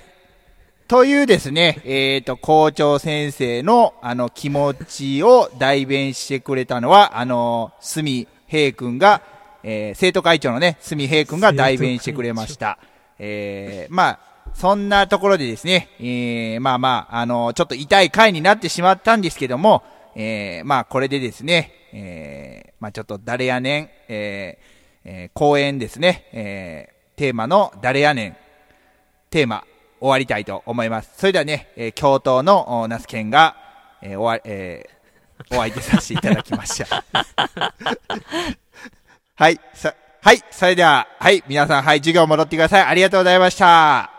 [0.88, 9.22] というですね、えっ、と、校長先生の、あの、気持ちを代弁してくれたのは、あの、すみへいくんが、
[9.64, 12.80] えー生徒会長のね、すみへいくんが代弁してくれました。
[13.20, 14.20] えー、まあ、
[14.54, 19.84] そんなところでですね、えー、まあまあ、あの、ちょっと痛い回になってしまったんですけども、
[20.16, 28.38] えー、まあ、これでですね、えー、まあちょっと誰やねん、えー、えー講演ですね、えー、テーマの誰やねん、
[29.32, 29.64] テーマ、
[30.00, 31.12] 終わりたいと思います。
[31.18, 33.56] それではね、えー、教頭のお那須健が、
[34.02, 37.04] えー、おわ、えー、お相手させていただきました。
[39.36, 42.84] はい、さ、はい、それでは、はい、皆さん、はい、授業戻ってください。
[42.84, 44.17] ありがとうございました。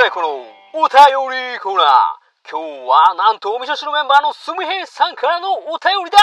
[0.00, 0.32] DJ 明太子の
[0.80, 6.16] お便りコーナー今日はなんとお味噌汁メンバーのすみへいさんからのお便りだ。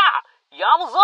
[0.57, 0.97] やむぞ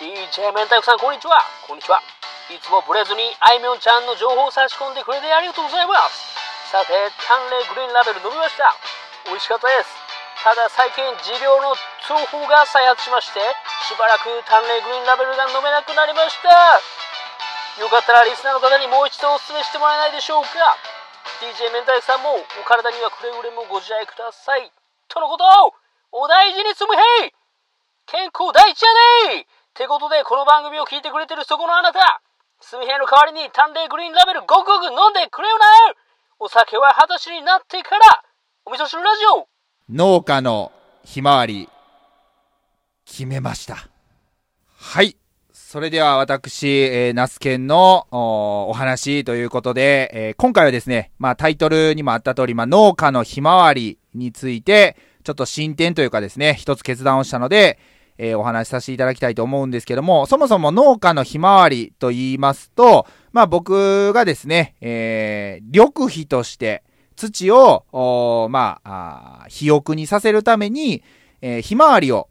[0.00, 1.36] DJ 明太子さんこんにちは。
[1.68, 2.00] こんにちは。
[2.48, 6.72] いつもブレずにあいみょんちゃんの情報を差し込んでくれてありがとうございます。
[6.72, 6.96] さて
[7.28, 8.72] 淡麗グリーンラベル飲みました。
[9.28, 9.92] 美味しかったです。
[10.40, 11.76] ただ最近持病の
[12.08, 13.44] 痛風が再発しまして
[13.84, 16.95] しばらく淡麗グリーンラベルが飲めなくなりました。
[17.76, 20.48] よかったらリスナーの方にもう一度お勧めしてもらえないでしょうか。
[21.44, 24.72] DJ メンタイクさんもお体にはくれぐれもご自愛ください。
[25.08, 25.44] とのこと
[26.12, 27.36] お大事につむへい。
[28.06, 29.46] 健康第一やねっ
[29.76, 32.22] てことでこの番組を聞いてくれてるそこのあなた。
[32.60, 35.66] すみへいの代わりに淡麗グリーンラベルごくごく飲んでくれよな
[36.40, 38.24] お酒は二十歳になってから
[38.64, 39.48] お味噌汁ラジオ。
[39.92, 40.72] 農家の
[41.04, 41.68] ひまわり、
[43.04, 43.76] 決めました。
[44.78, 45.16] はい。
[45.68, 57.80] それでは私、えー、ナスケンのおお話ということで、えー今回はですね、まあタイトルにもあった通り、まあ農家のひまわりについて、ちょっと進展というかですね、一つ決断をしたので、
[58.16, 66.84] えーお話しさせていただきたいと思うんですけども、そもそも農家のひまわりと言いますと、まあ僕がですね、えー緑肥として
[67.16, 71.02] 土を、おまあ、肥沃にさせるために、
[71.40, 72.28] えーひまわりを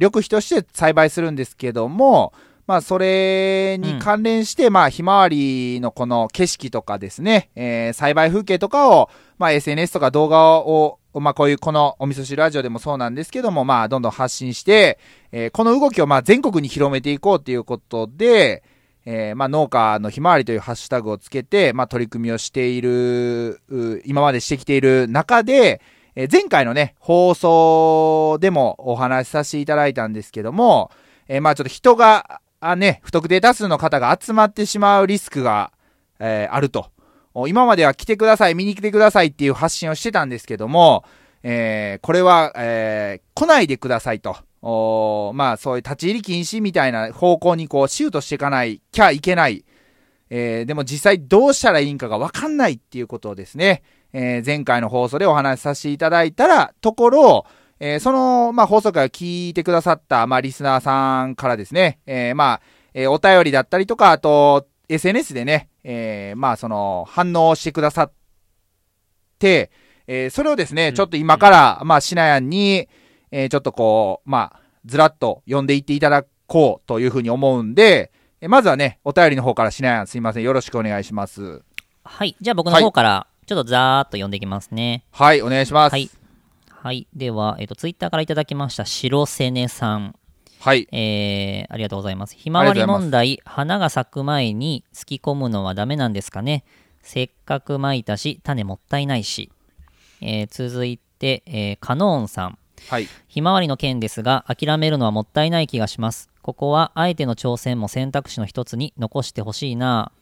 [0.00, 2.32] 緑肥として栽培するんですけども、
[2.70, 15.00] まあ、それに関連して、まあ、ひまわりのこの景色とかですね、えー栽培風景とかを、まあ、SNS とか動画を、まあ、こういうこのお味噌汁ラジオでもそうなんですけども、まあ、どんどん発信して、
[15.32, 18.62] えーこの動きを、まあ、全国に広めていこうっていうことで、
[19.04, 25.80] えーまあ、農家のひまわりというハッシュタグをつけて、まあ、取り組みをしている、う今までしてきている中で、
[26.14, 30.92] えー前回のね、放送でもお話しさせていただいたんですけども、
[31.26, 35.72] えーまあちょっと人が、あね、不特定多数の方が集まってしまうリスクが、
[36.18, 36.90] えーあると
[37.48, 41.04] 今までは来てください、見に来てくださいっていう発信をしてたんですけども、
[41.42, 44.36] えーこれは、えー来ないでくださいと。
[45.32, 49.64] まあ、そういう立ち入り禁止みたいな方向にこう、シュートしていかない、きゃいけない。
[50.28, 53.82] えーでも実際どうしたらいいんかがわかんないっていうことをですね、
[54.12, 57.46] え前回の放送でお話しさせていただいたら、ところ、
[57.80, 62.60] えーその、まあ、放送回を聞いてくださった、まあ、リスナーさんからですね、えーまあ、
[62.94, 68.12] えーお便りだったりとか、あと、SNS でね、えーまあ、その、反応してくださっ
[69.38, 69.70] て、
[70.06, 72.88] えーそれをですね、うんちょっと今から、まあ、シナヤンに、
[73.30, 78.12] えーちょっとこう、まあ、ずらっと読んでいっていただこうというふうに思うんで、
[78.42, 80.42] えーまずはね、お便りの方からシナヤンすいません。
[80.42, 81.62] よろしくお願いします。
[82.04, 82.36] はい。
[82.40, 85.04] じゃあ僕の方から、ちょっとざーっと読んでいきますね。
[85.12, 85.92] はい、お願いします。
[85.92, 86.10] はい。
[86.82, 87.06] はい。
[87.14, 90.14] では、えっ、と、ツイッターからいただきました、白瀬根さん。
[90.60, 90.88] はい。
[90.92, 92.34] えー、ありがとうございます。
[92.34, 96.64] ひまわり問題、花が咲く前にすき込むのはダメなんですかね。
[97.02, 99.52] せっかくまいたし、種もったいないし。
[100.22, 102.58] えー続いて、えーカノーンさん。
[102.88, 103.06] はい。
[103.28, 106.30] ひまわりの件ですが、諦めるのはもったいない気がします。
[106.40, 110.12] ここは、あえての挑戦も選択肢の一つに残してほしいな。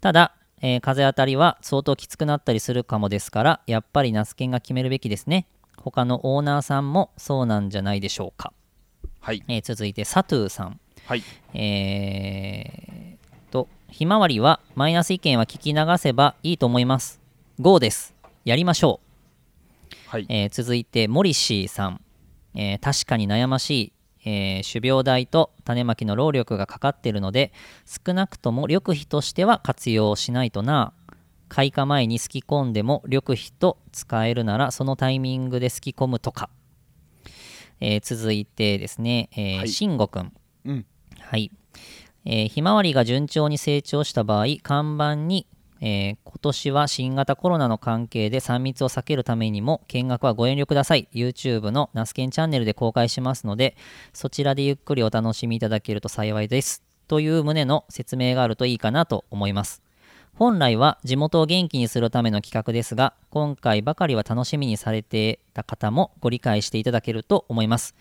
[0.00, 5.48] ただ、えー風当たりは相当きつくなったりするかもですから、やっぱりナスケンが決めるべきですね。
[5.76, 8.52] 他のオーナーさんもそうなんじゃないでしょうか。
[9.20, 9.42] はい。
[9.48, 10.80] えー続いて、サトゥーさん。
[11.06, 11.22] はい。
[11.52, 17.20] えー、と、ひまわりはマイナス意見は聞き流せばいいと思います。
[17.60, 18.14] GO です。
[18.44, 20.10] やりましょう。
[20.10, 20.26] はい。
[20.28, 22.00] えー続いて、モリシーさん。
[22.54, 23.92] えー確かに悩ましい、
[24.30, 27.52] えー種苗代と種まきの労力がかかっているので、
[27.86, 30.92] 少なくとも緑肥としては活用しないとな。
[31.54, 36.50] 開花前にすき込んでも緑肥と使えるなら、そのタイミングですき込むとか。
[37.78, 40.32] えー続いてですね、えーはい慎吾くん。
[40.64, 40.86] うん。
[41.20, 41.52] はい。
[42.24, 45.46] えーひまわりが順調に成長した場合、看板に、
[45.80, 51.06] えー今年は新型コロナの関係で3密を避けるためにも見学はご遠慮ください。
[51.14, 53.76] YouTube のナスケンチャンネルで公開しますので、
[54.12, 56.82] そちらでゆっくりお楽しみいただけると幸いです。
[57.06, 59.83] という旨の説明があるといいかなと思います。
[60.36, 67.94] 本来は地元を元気にするための企画ですが、今回ばかりは楽しみにされてた方もご理解していただけると思います。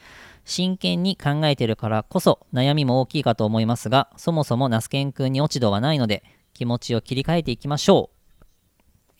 [0.44, 6.24] 真剣に考えているからこそ悩みも大きいかと思いますが、そもそもナスケン君に落ち度はないので、
[6.56, 8.46] 気持ちを切り替えていきましょう。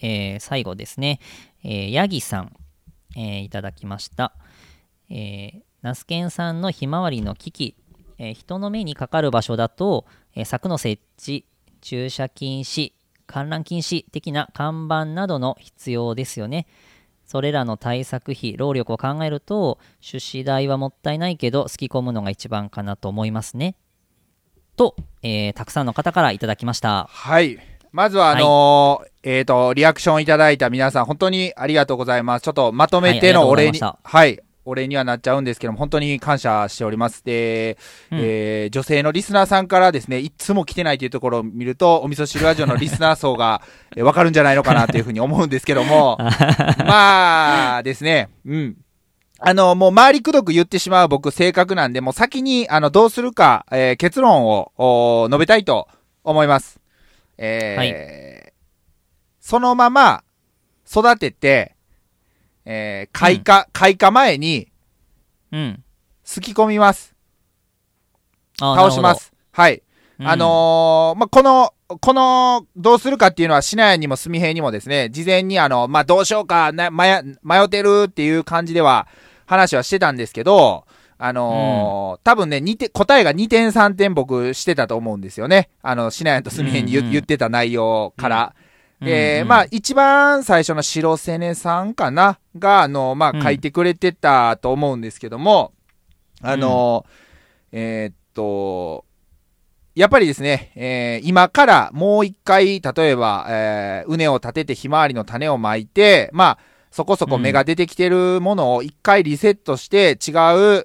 [0.02, 1.20] えー最後ですね、
[1.64, 2.56] えーヤギさん、
[3.16, 4.34] えーいただきました。
[5.12, 7.76] えーナスケンさんのひまわりの危機、
[8.18, 11.46] えー人の目にかかる場所だと、えー柵の設置、
[11.80, 12.94] 駐車禁止、
[13.34, 16.68] 観覧禁止的な看板などの必要ですよね。
[17.26, 23.76] それらの対策費、労力を考えると、出資代はもったいないけど、すき込むのが一番かなと思いますね。
[24.76, 27.10] と、えーたくさんの方からいただきました。
[27.10, 27.58] はい。
[27.92, 32.44] まずは、あのーえっ、と、リアクションいただいた皆さん、本当にありがとうございます。
[32.44, 34.40] ちょっとまとめてのお礼に、はい。
[34.66, 37.24] お礼にはなっちゃうんですけども、本当に感謝しております。
[37.24, 37.78] で、
[38.12, 43.62] うんえー女性のリスナーさんからですね、いつも来てないというところを見ると、お味噌汁ラジオのリスナー層が
[43.96, 46.18] えーわかるんじゃないのかなというふうに思うんですけども、
[46.86, 48.78] まあですね、うん。
[49.40, 55.88] あの、もう周りくどく言ってしまう僕性格なんで、もう先に、あの、どうするか、えー結論をお述べたいと
[56.24, 56.80] 思います。
[57.38, 58.54] えー
[59.46, 60.24] そのまま
[60.90, 61.73] 育てて、
[62.66, 64.68] えー開花、開花前に
[65.52, 65.84] うん。
[66.24, 67.14] すき込みます。
[68.60, 69.16] 倒しま。
[69.16, 69.34] す。
[69.52, 69.84] はい。
[70.18, 79.08] なるほどあのーまあ、この、この、どうするかっていうのは、シナヤにもスミヘイにもですね、事前にあの、まあ、どうしようか、な、迷、迷ってるっていう感じでは、
[79.46, 80.86] 話はしてたんですけど、
[81.18, 85.70] あのー多分ね、二点、答えが2点3点僕してたと思うんですよね。
[85.82, 88.56] あの、シナヤとスミヘイに言,、うんうん言ってた内容から。
[89.04, 89.48] うんで、うん。
[89.48, 95.74] まあ、一番最初の白瀬根さんかなが、あの、まあ、うん書いてくれてたと思うんですけども、
[96.42, 97.06] あの、
[97.72, 99.06] えーっと、
[99.96, 106.58] やっぱりですね、えー今からもう一回、例えば、えー、畝を立ててひまわりの種をまいて、まあ、
[106.92, 110.32] そこそこ芽が出てきてるものを一回リセットして違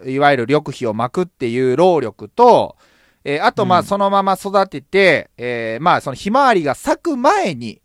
[0.06, 2.76] う、いわゆる緑肥をまくっていう労力と、
[3.24, 3.84] えーあと、まあ、うん。
[3.86, 7.80] そのまま育てて、えーまあ、そのひまわりが咲く前に、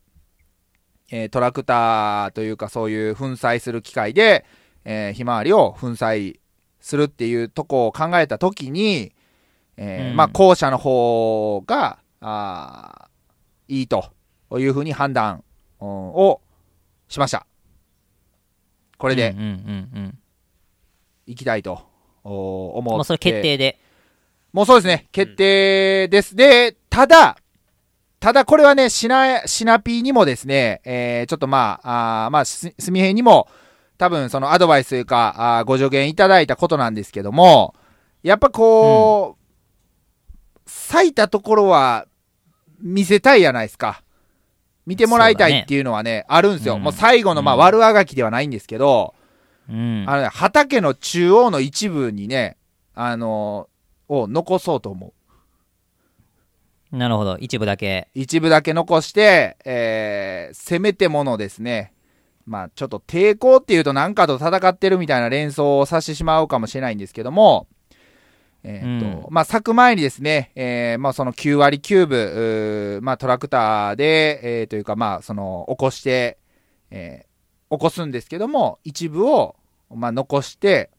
[1.16, 4.46] えートラクターというかそういう粉砕する機械で、
[4.84, 6.40] えーひまわりを粉砕
[6.80, 9.14] するっていうとこを考えたときに、
[9.78, 14.12] えーうんまあ、後者の方が、あーいいと
[14.58, 15.44] いうふうに判断
[15.80, 16.42] うんを
[17.08, 17.46] しました。
[18.98, 19.36] これで。
[21.28, 21.80] いきたいと
[22.24, 22.96] お思って。
[22.98, 23.80] もうそれ決定で。
[24.52, 26.36] もうそうですね、決定です。
[26.36, 27.38] で、ただ、
[28.24, 33.50] ただこれはね、シナ、シナピーにもですね、えー、ちょっとまあ、あーまあ、すすみへいにも、
[33.98, 37.76] 多分そのアドバイスというか、あーご助言いただいたことなんですけども、
[38.22, 42.06] やっぱこう、咲いたところは
[42.80, 44.04] 見せたいやないですか。
[44.86, 46.76] 見てもらいたいっていうのはね、あるんですよ。
[46.76, 49.16] うんもう最後の、まあ、うん悪あがきではないんですけど、
[49.70, 50.06] うん。
[50.08, 52.56] あのね、畑の中央の一部にね、
[52.96, 53.68] あの
[54.08, 55.14] を残そうと思う。
[56.94, 57.38] なるほど。
[57.40, 58.08] 一部だけ。
[58.14, 61.92] 一部だけ残して、えー、せめてものですね。
[62.46, 67.68] まあ、ちょっと抵抗っていうと何かと戦ってるみたいな連想をさせてしまうかもしれないんですけども、
[68.64, 76.38] えーっと、うんまあ、咲く前にですね、えー、まあ、その9割9分、まあ、トラクターで、えー、というか、まあ、その、起こして、
[76.92, 79.56] えー、起こすんですけども、一部を、
[79.90, 80.92] まあ、残して、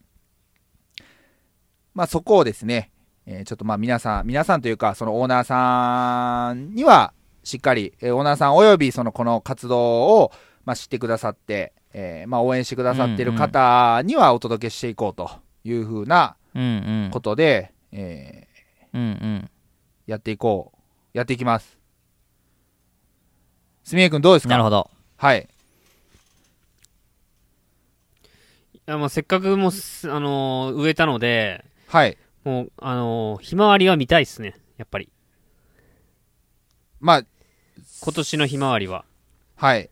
[1.95, 2.90] まあ、そこをですね、
[3.27, 7.12] えーちょっとまあ皆さん、皆さんというか、そのオーナーさんには、
[7.43, 10.33] しっかり、えーオーナーさんおよびそのこの活動を、
[10.64, 15.31] まあ、知ってくださって、えーまあ応援してくださっている方にはお届けしていこうと
[15.64, 17.11] いうふうなうんうん。
[17.12, 18.47] ことで、え
[18.93, 19.51] うんうん。
[20.09, 20.79] ーやっていこう。
[21.16, 21.79] やっていきます。
[23.85, 24.51] すみえくんどうですか？
[24.51, 24.91] なるほど。
[25.16, 25.49] はい。
[28.75, 32.18] いやまあせっかくもうす、あのー植えたので、はい。
[32.45, 34.55] もう、あのーひまわりは見たいっすね。
[34.76, 35.09] やっぱり。
[37.01, 37.22] まあ、
[38.03, 39.05] 今年のひまわりは。
[39.57, 39.90] はい。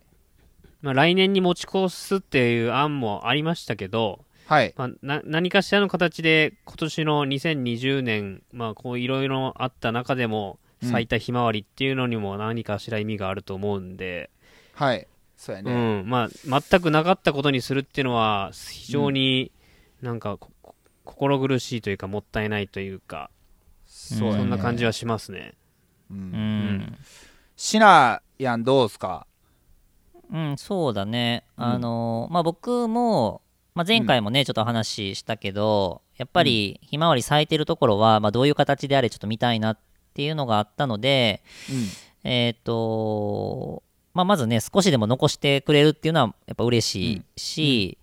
[0.80, 4.74] まあ来年に持ち越すっていう案もありましたけど、はい。
[4.76, 14.30] まあ、な何かしらの形で今年の2020年、まあ、こういろいろあった中でもうん咲いたひまわりっていうのにも何かしら意味があると思うんで、
[14.74, 15.07] はい。
[15.36, 16.03] そうやうね。
[16.03, 19.53] んまあ、全くなかったことにするっていうのは非常に
[20.00, 20.61] なんかこ、こ
[21.05, 23.30] 心苦しいというかもったいないというか、
[23.86, 24.38] そうやね。
[24.40, 25.55] そんな感じはしますね。
[26.11, 26.14] う。
[26.14, 26.98] うんん。
[27.57, 29.26] シナやんどうすか？
[30.30, 31.44] うん、そうだね。
[31.59, 33.42] うんあのーまあ、僕も、
[33.74, 39.78] まあ、前回もね、ちょっと話したけど、やっぱりひまわり咲いてるところは、まあ、どういう形であれちょっと見たいなっ
[40.14, 41.42] ていうのがあったので、
[42.24, 42.30] うん。
[42.30, 43.82] えっ、と、
[44.14, 47.98] まあ、まずね、少しでも残してくれるっていうのはやっぱ嬉しいし、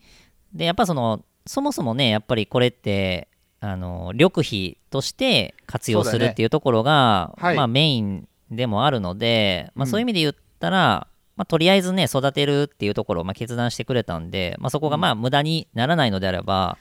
[0.54, 3.28] で、やっぱその、そもそもね、やっぱりこれって、
[3.60, 7.56] あの、緑肥として活用するっていうところが、はい。
[7.56, 9.90] まあメインでもあるので、まあうん。
[9.90, 16.78] そういう意味で言ったら、まあとりあえずね、育てるっていうところをまあ決断してくれたんで、まあそこがまあ無駄にならないのであれば、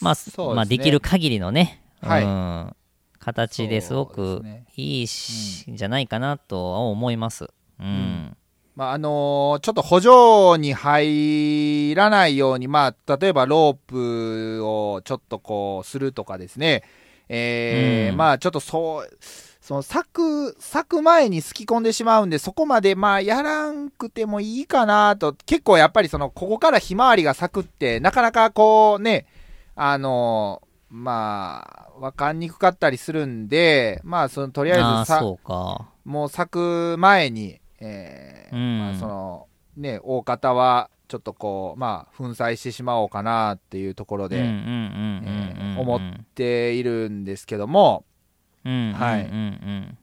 [0.00, 0.54] まあ、そうですね。
[0.56, 2.24] まあできる限りのね、はい。
[2.24, 2.76] うん、
[3.20, 4.42] 形ですごく
[4.74, 7.46] いいし、じゃないかなとは思います。
[7.78, 8.36] うん。
[8.74, 16.82] まあ、あのーちょっと補助に入らないように、まあ、例えばロープをちょっとこう、するとかですね。
[17.28, 19.18] えーうんまあ、ちょっとそう、
[19.60, 29.26] その咲く、咲く前にすき込んでしまうんで、そこまでまあ、やらんくてもいいかなと、結構やっぱりその、ここからひまわりが咲くって、なかなかこうね、
[29.76, 35.20] あのーまあ、わかんにくかったりするんで、まあ、その、とりあえずさ。
[36.04, 38.78] もう咲く前に、えーうん。
[38.78, 45.78] まあ、そのね大方はちょっとこうまあ粉砕してしまおうかなっていうところで、うんうんうんうんうんうん。
[45.78, 46.00] 思っ
[46.34, 48.04] ているんですけども
[48.64, 49.34] うんはいうんうん。
[49.34, 49.98] うん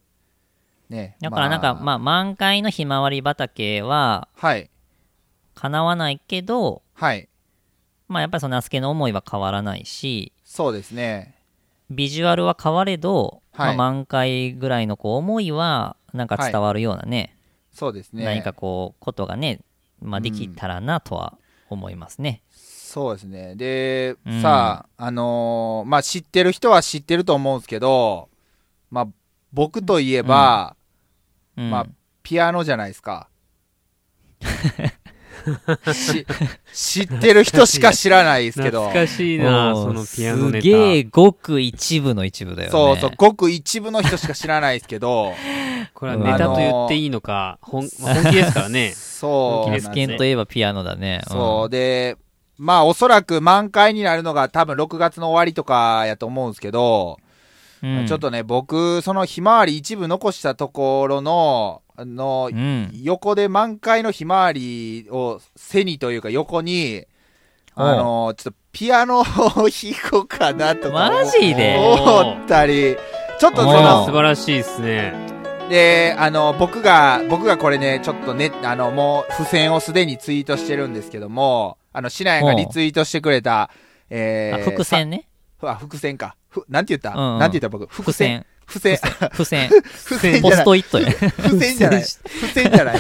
[0.89, 4.69] ねだからなんか、まあ、満開のひまわり畑ははい。
[5.53, 7.27] 叶わないけど、はい。
[8.07, 11.35] まあ、やっぱりそのナスケの思いは変わらないし、そうですね。
[11.89, 13.77] ビジュアルは変われど、はい。
[13.77, 17.35] まあ、満開ぐらいのこう思いは、なんか伝わるようなね、
[17.79, 18.25] そうですね。
[18.25, 19.61] 何かこう、ことがね、
[20.01, 21.37] まあ、できたらなとは
[21.69, 22.41] 思いますね。
[22.51, 23.55] そうですね。
[23.55, 24.41] で、うん。
[24.41, 28.29] さああのーまあ知ってる人は知ってると思うんですけど
[28.91, 29.07] まあ
[29.53, 30.75] 僕といえば、
[31.55, 31.87] うん、まあ
[32.23, 33.29] ピアノじゃないですか。
[34.41, 34.45] し
[36.73, 40.61] 知ってる人しか知らないですけど懐かしいな、そのピアノネタ。
[40.61, 42.71] すげえごく一部の一部だよね。
[42.71, 45.33] そうそう、ごく一部の人しか知らないですけど、
[45.93, 48.93] これはネタと言っていいのか、本気ですからね。
[48.95, 51.21] そう本気ですといえばピアノだね。
[51.27, 52.17] そう、で、
[52.57, 57.17] まあおそらく満開になるのが多分6月の終わりとかやと思うんですけど、
[57.81, 58.05] うん。
[58.07, 62.91] ちょっとね、僕、そのひまわり一部残したところの、あのう、ん。
[63.03, 67.05] 横で満開のひまわりを背にというか横に、
[67.75, 69.69] あの、ちょっとピアノを弾
[70.11, 71.77] こうかなとかマジで？
[71.77, 72.97] 思ったり、
[73.39, 75.13] ちょっとそおのー、素晴らしいですね。
[75.69, 83.69] で、あの、僕が、僕がこれね、ちょっとね、あの、もう、付箋をすでにツイートしてるんですけども、あの、シナヤンがリツイートしてくれた、
[84.09, 85.27] えあー、伏線ね。
[85.61, 87.39] あ伏線かふなんて言った、うんうん。
[87.39, 87.87] なんて言った僕？
[87.87, 88.45] 伏線。
[88.67, 88.99] 付箋
[89.31, 91.09] 付箋付箋ポストイットや。
[91.41, 92.03] 付箋じゃない。
[92.03, 92.21] 付
[92.53, 92.97] 箋じゃない。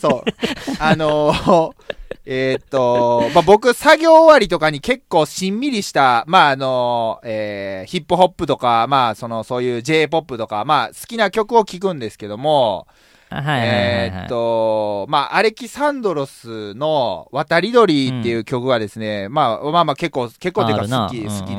[0.00, 0.30] そう。
[0.78, 1.70] あのー
[2.26, 12.86] えーっと、まあ、僕、作業終わりとかに結構しんみりした、まあ、あのーえーヒップホップとか、まあ、その、そういう J-POP とか、まあ、好きな曲を聴くんですけども、
[13.30, 21.06] はいはいはいはい、えーっと、まあ、アレキサンドロスの渡り鳥っていう曲がですね、まあまあまあ結構、結構っていうかあるな。
[21.08, 21.40] 好き、うんうん。
[21.40, 21.56] 好き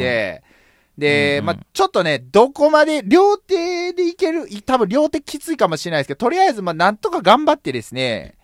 [0.97, 1.45] で、で、うんうん。
[1.45, 8.35] まあちょっとね、どこまで両手でいける、い多分両手きついかもしれないですけど、とりあえずまあなんとか頑張ってですね、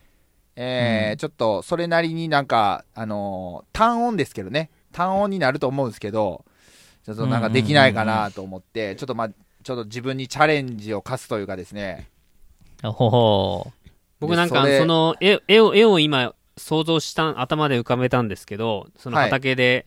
[0.56, 1.18] えーうん。
[1.18, 6.46] ちょっとそれなりになんか、あのー単音ですけどね、単音になると思うんですけど、
[7.06, 9.30] ちょっとなんかできないかなと思って、ちょっとまあ、
[9.64, 12.10] ちょっと自分にチャレンジを課すというかですね、
[12.84, 13.72] ほほ
[14.20, 19.26] 僕なんかその絵絵を絵を今想像した頭で浮かべたんですけどそのはい。
[19.26, 19.86] 畑で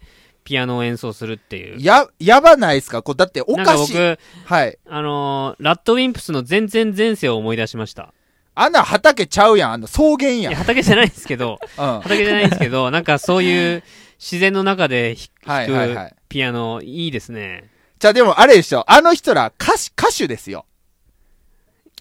[0.50, 3.02] ピアノを演奏するっていう、や、やばないですか？
[3.02, 3.92] これだっておかかしい。
[3.92, 4.76] 僕はい。
[4.88, 8.12] あのーラッドウィンプスの全然前世を思い出しました
[8.56, 9.72] あんな畑ちゃうやん。
[9.74, 10.52] あの草原いやん。
[10.54, 12.00] や畑じゃないんですけど うん。
[12.00, 13.84] 畑じゃないんですけどなんかそういう
[14.18, 15.14] 自然の中で
[15.46, 17.70] 弾はいはいはいくピアノいいですね
[18.00, 18.84] じゃあでもあれでしょ。
[18.90, 20.66] あの人ら歌手、歌手ですよ。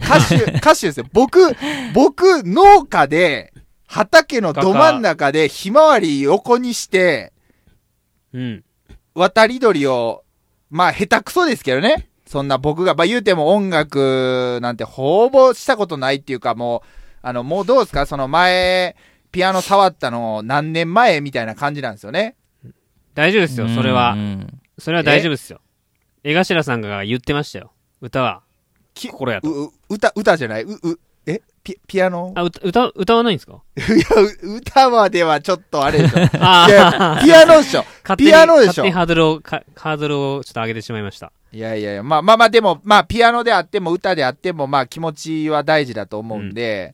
[0.02, 1.06] 歌手、 歌手ですよ。
[1.14, 1.40] 僕、
[1.94, 3.54] 僕、農家で、
[3.86, 7.34] 畑のど真ん中でひまわり横にして、
[8.34, 8.64] うん。
[9.16, 10.24] 渡り鳥を、
[10.70, 12.10] まあ下手くそですけどね。
[12.26, 16.88] そんな僕が、まあ言うても音楽なんてほぼしたことないっていうかもう、
[17.22, 18.06] あの、もうどうですか？
[18.06, 18.96] その前、
[19.32, 22.36] ピアノ触ったの何年前みたいな感じなんですよね。
[23.16, 24.16] 大丈夫ですよそれは。
[24.78, 25.60] それは大丈夫ですよ。
[26.24, 27.72] 江頭さんが言ってましたよ。
[28.02, 28.44] 歌は。
[28.94, 30.96] き心やと歌、歌じゃない、う、う、え
[31.64, 32.32] ピ、ピアノ？
[32.36, 33.62] あ歌歌歌わないんですか？
[33.78, 36.18] いや、う歌まではちょっとあれでしょ。
[36.40, 37.84] あいや、ピアノでしょ。
[38.18, 38.84] ピアノでしょ。
[38.84, 41.32] 勝手にハードルをかハードルをちょっと上げてしまいました。
[41.52, 46.94] いやいやいや、まあまあまあ、でも、まあ、ピアノであっても歌であっても、まあ、気持ちは大事だと思うんで、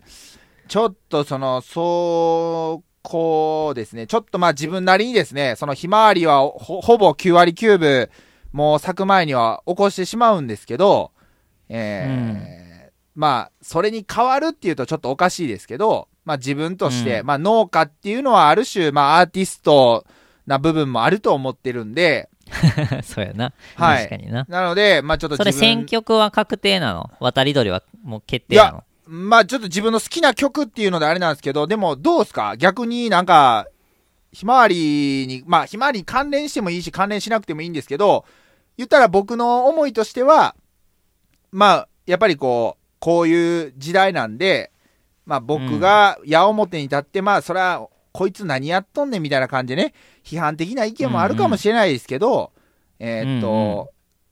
[0.69, 8.09] ちょっとその、そう、こうですね、ちょっとまあ自分なりにですね、そのひまわりはほほぼ9割9分、
[8.53, 11.11] もう咲く前には起こしてしまうんですけど、
[11.69, 12.64] えー
[13.15, 17.25] まあ、それに変わるっていうとちょっとおかしいですけど、まあ自分として、うん。
[17.27, 20.05] まあ農家っていうのはある種、まあアーティスト
[20.45, 22.29] な部分もあると思ってるんで、
[23.03, 23.53] そうやな。
[23.75, 23.97] はい。
[24.07, 24.45] 確かにな。
[24.49, 27.09] なので、まあちょっとそれ選曲は確定なの？
[27.19, 28.83] 渡り鳥はもう決定なの？
[29.07, 32.57] まあちょっと自分の好きな曲っていうのであれなんですけど、でもどうですか？
[32.57, 33.67] 逆になんか、
[34.31, 38.25] ひまわりに、まあひまわりに関連してもいいし関連しなくてもいいんですけど、
[38.77, 40.55] 言ったら僕の思いとしては、
[41.51, 44.71] まあやっぱりこう、こういう時代なんで、
[45.25, 49.93] まあ僕が矢面に立って、まあそれはこいつ何やっとんねんみたいな感じでね、
[50.23, 52.51] 批判的な意見もあるかもしれないですけど、
[52.99, 53.85] えーっと、うんうん。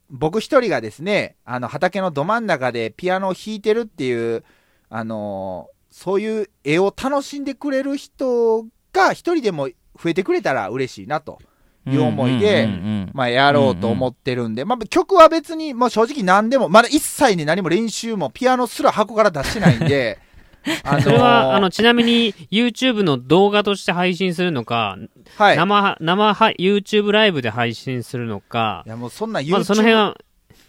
[0.10, 4.44] 僕一人がですね、あの畑のど真ん中でピアノを弾いてるっていう、
[4.90, 9.70] あのーそういう絵を楽しんでくれる人が一人でも
[10.02, 11.38] 増えてくれたら嬉しいなと
[11.86, 12.68] いう思いで、
[13.14, 20.20] まあやろうと思ってるんで、まあ曲は別に、もう正直何でも、まだ一切ね何も練習もピアノすら箱から出してないんで、
[20.84, 24.98] あのーそれは、あの、ちなみに YouTube の動画として配信するのか、
[25.38, 25.56] はい。
[25.56, 30.16] い生、生は YouTube ライブで配信するのか、やもうそんな YouTube、まずその辺は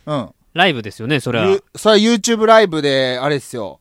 [0.06, 0.30] うん。
[0.54, 1.46] ライブですよね、それは。
[1.46, 3.80] ゆそれは YouTube ライブで、あれですよ。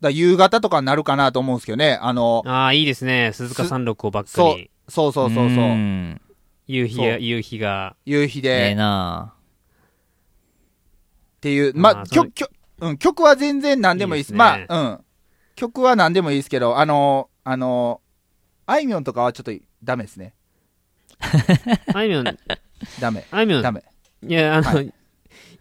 [0.00, 1.98] だ夕方とかになるかなと思うんですけどね。
[2.00, 3.32] あの、ああ、いいですね。
[3.34, 4.70] 鈴鹿三六をバックそうに。
[4.88, 6.20] そうそうそうそう。
[6.70, 7.96] ん夕日が、そう夕日が。
[8.06, 9.34] 夕日で、ええな
[11.38, 14.32] っていう、まあ、あーその曲、曲、うん、曲は全然何でもいいです。
[14.32, 15.04] いいですねまあ、うん。
[15.56, 18.00] 曲は何でもいいですけど、あの、あの、
[18.66, 19.52] あいみょんとかはちょっと
[19.82, 20.34] ダメですね。
[21.92, 22.24] あいみょん、
[23.00, 23.26] ダメ。
[23.30, 23.82] あいみょん、ダメ。
[24.22, 24.84] いや、あの、は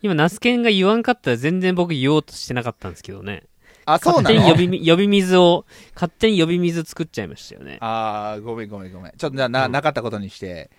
[0.02, 3.44] 今、ナスケンが言わんかったら全然僕言おうとしてなかったんですけどね。
[3.86, 4.36] あ、そうなの？
[4.36, 5.65] 勝手に呼びみ、 呼び水を、
[5.95, 7.77] 勝手に呼び水作っちゃいましたよね。
[7.81, 9.11] あー、ごめんごめんごめん。
[9.18, 10.69] ちょっとじゃあな、うんなかったことにして。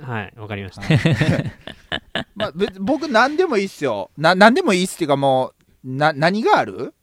[0.00, 0.82] はい、わかりました。
[2.34, 4.10] まあ、別僕何でもいいっすよ。
[4.16, 5.52] な、何でもいいっすっていうかも
[5.84, 6.94] う、な、何がある？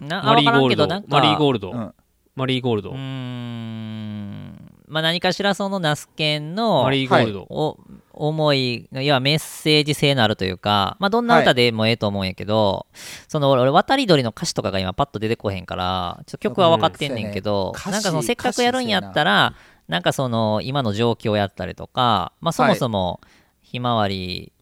[0.00, 0.86] なマリーゴールド。
[0.86, 1.70] なんかマリーゴールド。
[1.70, 1.94] うん。
[2.34, 2.96] マリーゴールドうー。
[2.96, 7.46] んまあ何かしらそのナスケンのマリーゴールド。
[7.48, 7.78] お
[8.14, 12.86] 思い要はメッセージ性のあるというか、まあ、どんな歌でもええと思うんやけど、
[13.26, 19.54] その俺渡り鳥の歌詞とかが今パッと出てこへんからちょっと曲は分かってんねんけど、うんなんかそのせっかくやるんやったら
[19.92, 23.20] なんかその今の状況やったりとか、まあ、そもそも
[23.60, 24.54] ひまわり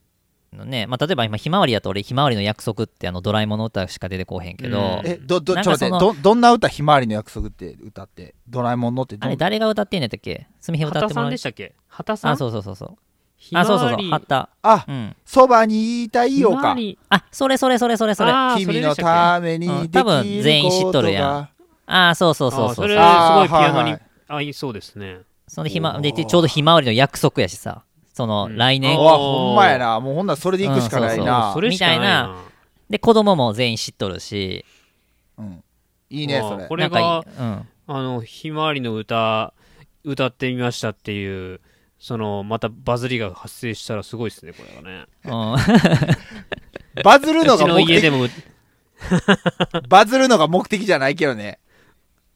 [0.52, 5.06] のね、まあ、例えば今ひまわりだと俺ひまわりの約束ってあのドラえもんの歌しか出てこへんけど、うん。
[5.06, 9.28] え、ど、ど、ちょっと待って、ど、どんな歌ひまわりの約束って歌って、ドラえもんのってどん？
[9.28, 10.48] あれ誰が歌ってんねんやったっけ？
[10.60, 11.74] すみへん歌ってもらう畑さんでしたっけ？
[11.86, 12.32] 畑さん？
[12.32, 12.98] あそうそうそうそう。
[13.36, 13.72] ひまわり。
[13.72, 14.48] あ、そうそうそう、貼った。
[14.62, 15.16] あうん。
[15.24, 16.56] そばにいたいよか。
[16.56, 16.98] ひまわり。
[17.08, 18.32] あ、それそれそれそれそれ。
[18.32, 19.82] ああー君のそれでしたためにうん。
[19.82, 21.50] できることが、多分全員知っとるや
[21.86, 22.70] あー、そうそうそうそう。
[22.70, 25.20] あそれすごいピアノにはいはい合いそうですね。
[25.56, 27.82] のひま、で、ちょうどひまわりの約束やしさ。
[28.14, 28.56] その、うん。
[28.56, 28.96] 来年。
[28.96, 29.00] う。
[29.00, 30.00] わほんまやな。
[30.00, 31.92] もうほんならそれで行くしかないうんな、それしかな。
[31.94, 32.36] いみたいな。
[32.88, 34.64] で、子供も全員知っとるし。
[35.38, 35.64] うん。
[36.10, 36.66] いいねそれ。
[36.66, 37.68] これがうん。
[37.86, 39.52] あのひまわりの歌
[40.04, 41.60] 歌ってみましたっていう
[41.98, 45.06] そのまたバズりが発生したらすごいですねこれはね。
[45.24, 47.02] うん。
[47.02, 48.28] バズるのうちのが目的家でもう
[49.88, 51.59] バズるのが目的じゃないけどね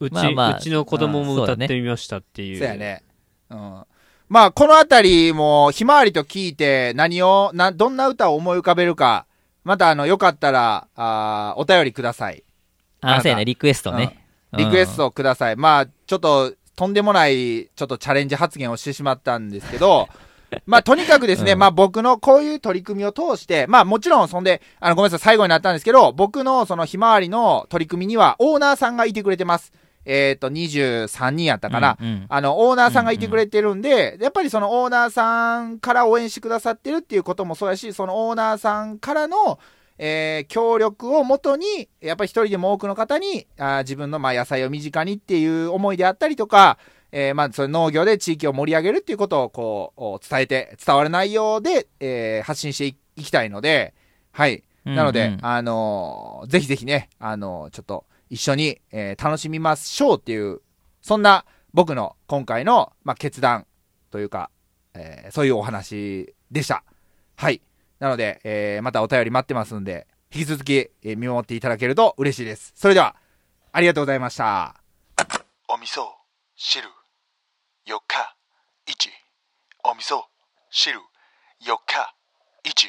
[0.01, 2.59] うち,、まあまあうちの子供も歌ってみましたっていう。
[2.59, 3.03] そうやね。
[3.51, 3.83] うん。
[4.29, 9.27] まあこのあたりもひまわりと聞いて何をなどんな歌を思い浮かべるか
[9.65, 12.43] またあのよかったらあーお便りください。
[13.01, 13.23] あなあ、た。
[13.23, 14.25] そうやね、リクエストね。
[14.57, 15.57] リクエストをください。
[15.57, 20.09] まあ、ちょっと、とんでもない、ちょっとチャレンジ発言をしてしまったんですけど、
[20.67, 21.59] まあ、とにかくですね、うん。
[21.59, 29.73] まあ、僕のこういう取り組みを通して、まあ、もちろん、そんで、あの、ごめんなさい、最後になったんですけど、僕のそのひまわりの取り組みには、オーナーさんがいてくれてます。
[30.05, 31.97] えっ、と、23人やったかな。
[32.01, 39.59] うんうんあの、オーナーさんがいてくれてるんで、やっぱりそのオーナーさんから応援してくださってるっていうこともそうやし、そのオーナーさんからの、
[39.99, 46.79] えー協力をもとに、やっぱり一人でも多くの方に、あー自分のまあ野菜を身近にっていう思いであったりとか、
[47.13, 53.95] えーまあ、それ農業で地域を盛り上げるっていうことをこう、お伝えて、伝わる内容で、えー発信していいきたいので、
[54.33, 54.65] はい。
[54.85, 58.05] なので、うんうんあのーぜひぜひね、あのーちょっと
[58.35, 60.61] 一緒に、えー楽しみましょうっていう、
[61.01, 63.65] そんな僕の今回の、まあ、決断
[64.11, 64.51] というか、
[64.95, 66.83] えーそういうお話でした。
[67.37, 67.63] はい。
[68.01, 72.73] なので、えーまたお便り待ってますんで、引き続き、え見守っていただけると嬉しいです。
[72.75, 73.15] それでは、
[73.71, 74.75] ありがとうございました。
[75.69, 76.03] お味噌
[76.57, 76.89] 汁
[77.87, 78.35] 4日
[78.87, 79.11] 1
[79.85, 80.23] お味噌
[80.71, 82.15] 汁4日
[82.65, 82.89] 1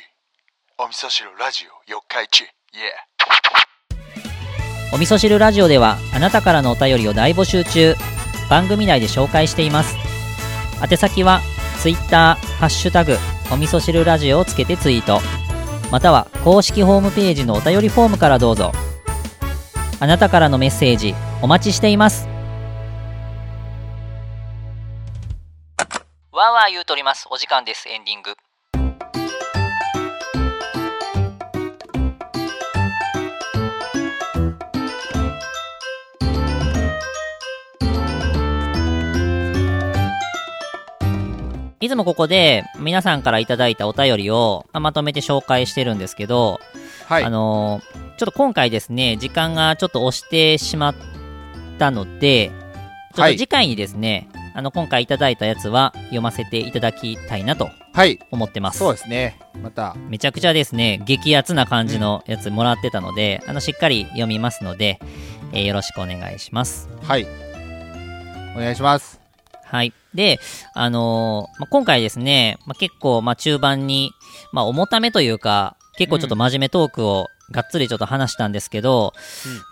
[0.79, 3.14] お味噌汁ラジオ4日1イエー
[4.95, 7.95] お味噌汁ラジオではあなたからのお便りを大募集中
[8.49, 9.97] 番組内で紹介しています
[10.89, 11.41] 宛先は
[11.81, 13.17] Twitter「ハッシュタグ
[13.51, 15.19] お味噌汁ラジオ」をつけてツイート
[15.91, 18.71] または公式ホームページのお便りフォームからどうぞ
[19.99, 22.29] あなたからのメッセージお待ちしています
[26.31, 27.27] わーわー言うとります。
[27.31, 27.87] お時間です。
[27.87, 28.35] エンディング。
[41.85, 46.59] いつもここで皆さんからいただいたお便りをまとめて紹介してるんですけど、
[47.07, 47.23] はい。
[47.23, 50.95] あのーちょっと今回ですね、時間がちょっと押してしまっ
[51.77, 52.49] たので、
[53.13, 58.17] ちょっはいと次回にですね、あの、今回いただいたやつは読ませていただきたいなとはい。
[58.31, 58.79] 思ってます。
[58.79, 59.37] そうですね。
[59.61, 64.97] また、めちゃくちゃですね、激アツな感じのやつもらってたので、あの、しっかり読みますので、
[65.51, 66.87] えーよろしくお願いします。
[67.03, 67.27] はい。
[68.55, 69.19] お願いします。
[69.65, 69.91] はい。
[70.15, 70.39] で、
[70.73, 74.11] あのーまあ、今回ですね、まあ、結構、まあ、中盤に、
[74.51, 79.13] まあ、重ためというか、結構ちょっと真面目トークをがっつりちょっと話したんですけど、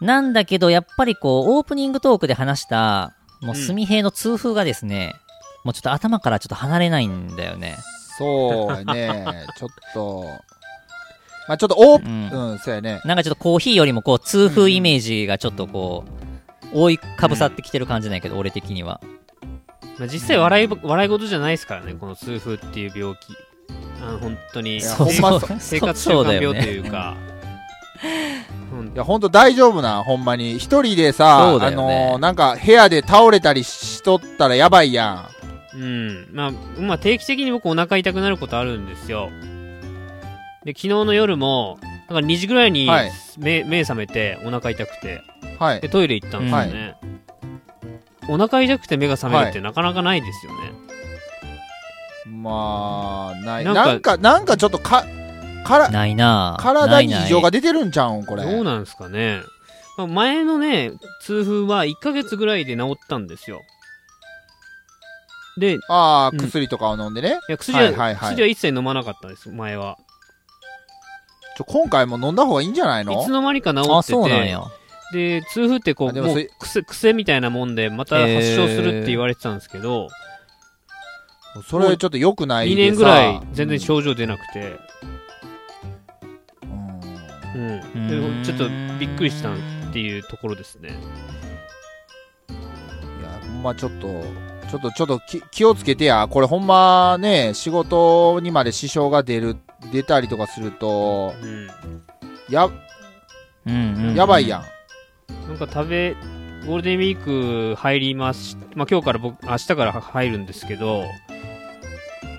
[0.02, 5.16] なんだけど、やっぱりこう、オープニングトークで話した、もう、すみへいの痛風がですね、
[5.64, 7.78] もうちょっと頭からちょっと離れないんだよね。
[8.18, 9.48] そうやね。
[9.58, 10.26] ちょっと、
[11.48, 13.02] まあちょっとオープうんン、うん、そうやね。
[13.06, 16.06] なんかちょっとコーヒーよりもこう、痛風イメージがちょっとこ
[16.74, 19.02] う、覆いかぶさってきてる感じなんやけど、俺的には。
[20.00, 23.36] まあ、実際笑いぼ笑い事じゃないですからねこの痛風っていう病気。
[24.02, 24.90] あの本当に生
[25.80, 26.72] 活習慣病とね。
[26.72, 27.16] いうか。
[27.28, 27.30] う
[28.84, 30.60] んいや、ほんと大丈夫な、ほんまに。
[30.60, 31.72] 一人でさ、ね。
[31.72, 35.30] のーなんか部屋で倒れたりしとったらやばいや
[35.74, 36.28] うん。
[36.32, 39.30] まあ、まあ定期的に僕お腹痛くなることあるんですよ。
[40.64, 41.78] で昨日の夜も
[42.10, 43.12] なんか2時ぐらいにはい。
[43.38, 45.16] 目,、目覚めてお腹痛くて。
[45.16, 45.58] ん。
[45.60, 45.82] はい。
[45.82, 45.90] で。
[45.90, 46.96] トイレ行ったんですよね、
[48.30, 50.72] お腹痛くて目が覚めるってなかなかないですよね、
[52.28, 53.66] まあ、ない。
[53.66, 55.06] ななんんかか、なんかちょっとか、
[55.66, 56.58] から、ないな。
[56.60, 58.44] ぁ体に異常が出てるんちゃうんこれ。
[58.44, 59.42] どうなんですかね、
[59.98, 60.92] まあ、前のね
[61.22, 63.62] 痛風は1ヶ月ぐらいで治ったんですよ。
[65.58, 66.40] でいああ、うん。
[66.40, 67.40] 薬とかを飲んでね。
[67.48, 68.30] や薬は,、はいはいはい。
[68.32, 69.98] 薬は一切飲まなかったです前は。
[71.58, 73.94] ちょ、今回も飲んだ方がいいんじゃないいのつの間にか治ってて。
[73.94, 74.64] あ、そうなんや。
[75.14, 80.10] で痛風ってこうもう癖癖みたいなもんでまた発症するって言われてたんですけど、
[81.70, 82.92] それちょっと良くない2でさ。
[82.92, 84.80] 年ぐらい全然症状出なくて、
[87.56, 87.82] うん。
[87.96, 88.44] うん。
[88.44, 88.68] ちょっと
[89.00, 89.58] びっくりしたっ
[89.94, 90.90] ていうところですね。
[90.90, 90.94] い
[93.24, 94.08] や、ほんまちょっと、
[94.70, 96.28] ちょっと、ちょっとき気をつけてや。
[96.28, 99.58] これほんまね、仕事にまで支障が出る、
[99.92, 101.70] 出たりとかすると、うん。
[102.50, 102.74] や、うん
[103.66, 104.16] うんうん。
[104.16, 104.64] やばいやん。
[105.48, 106.16] なんか食べ、
[106.66, 108.58] ゴールデンウィーク入ります。
[108.76, 111.04] まあ今日から僕、明日から入るんですけど、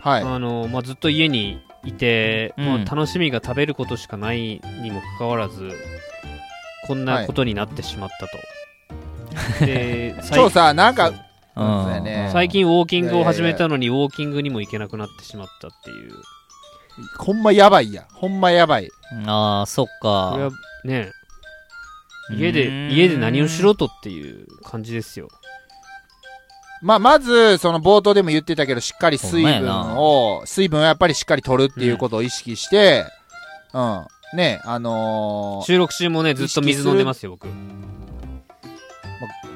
[0.02, 0.22] はい。
[0.22, 5.70] あの、まあずっと家にいて、うんもう楽しみが食べることしかないにもかかわらず、
[6.86, 9.64] こんなことになってしまったと。
[9.66, 11.12] で、最そうさ、なんか、
[12.32, 16.12] 最近ウォーキングを始めたのに、ウォーキングにも行けなくなってしまったっていう。
[17.18, 18.04] ほんまやばいやん。
[18.12, 18.88] ほんまやばい。
[19.26, 20.56] ああ、そっこれはか。
[20.84, 21.12] ね、
[22.30, 25.28] 家で、うん家で何をしろとっていう感じですよ。
[26.82, 33.06] まあ、まず、その冒頭でも言ってたけど、しっかり水分を、水分をやっぱりしっかり取るっていうことを意識して、
[33.72, 34.06] うん。
[34.34, 37.46] ね、あのー収録中もね、ずっと水飲んでますよ、僕。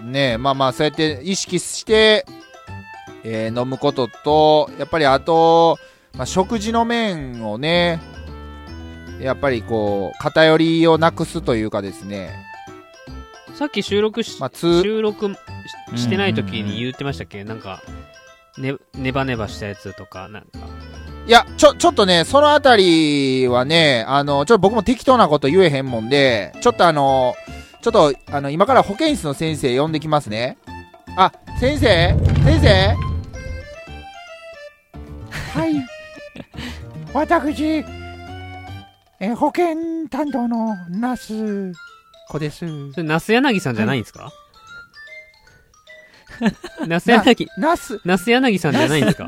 [0.05, 2.24] ねまあまあそうやって意識して、
[3.24, 5.78] えー飲むこととやっぱりあと、
[6.16, 8.01] まあ、食事の面をね
[9.20, 12.31] やっぱりこう偏りをなくすというかですね、
[13.59, 15.35] さっき収録し、まあ、通収録
[15.97, 17.43] ししてない時に言ってましたっけ？
[17.43, 17.83] なんか、
[18.57, 20.49] ね、ネバネバしたやつとか、なんか。
[21.27, 27.35] いやちょちょっとねそのあたりはねあのちょっと僕も適当なこと言えへんもんでちょっとあの
[27.83, 30.57] ちょっとあの今から保健室の先生呼んできますね。
[31.17, 32.17] あ先生？
[32.45, 32.95] 先生？
[35.59, 35.75] はい。
[37.13, 37.65] 私、
[39.21, 41.73] えー保健担当のナス
[42.29, 42.59] 子です。
[42.93, 44.31] それ、ナス柳さんじゃないんですか？
[46.87, 49.27] ナス柳、ナス、ナス柳さんじゃないんですか？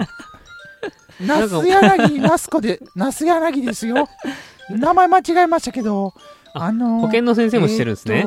[1.21, 4.09] ナス柳、ナス子で、ナス柳ですよ。
[4.71, 6.15] 名前間違えましたけど、
[6.55, 8.25] ああのー保健の先生もしてるんですね。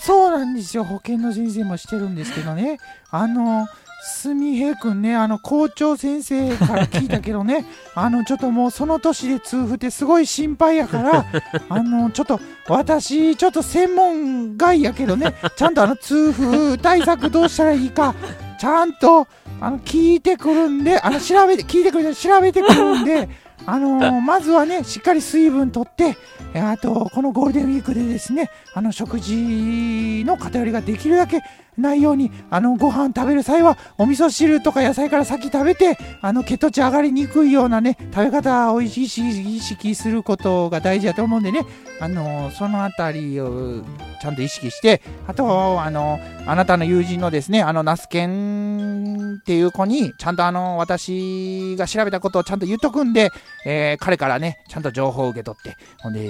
[0.00, 0.84] そうなんですよ。
[0.84, 2.78] 保健の先生もしてるんですけどね。
[3.10, 3.66] あの、
[4.02, 11.26] すみへいくんね、あの、校長先生から聞いたけどね、 あの、ちょっともうその年で痛風ってすごい心配やから、
[11.68, 18.14] あの、ちょっと、私、ちょっと専門外やけどね、ちゃんとあの、痛風対策どうしたらいいか、
[18.58, 19.26] ちゃんと、
[19.60, 23.28] あの、聞いてくるんで、あの、調べて、聞いてくる調べてくるんで、
[23.66, 26.16] あのまずはね、しっかり水分とって、
[26.54, 31.42] えあと、このゴールデンウィークでですね、あの、食事の偏りができるだけ
[31.76, 41.64] ないように、あの、ご飯食べる際は、お味噌汁とか野菜から先食べて、あの、血糖値上がりにくいようなね、食べ方を意識することが大事だと思うんでね、
[42.00, 43.82] あの、そのあたりを
[44.20, 53.30] ちゃんと意識して、あと、あの、あなたの友人のですね、あの、ナスケンっていう子に、ちゃんとあの、私が調べたことをちゃんと言っとくんで、
[53.64, 56.28] えー彼からね、ちゃんと情報を受け取って、ほんで、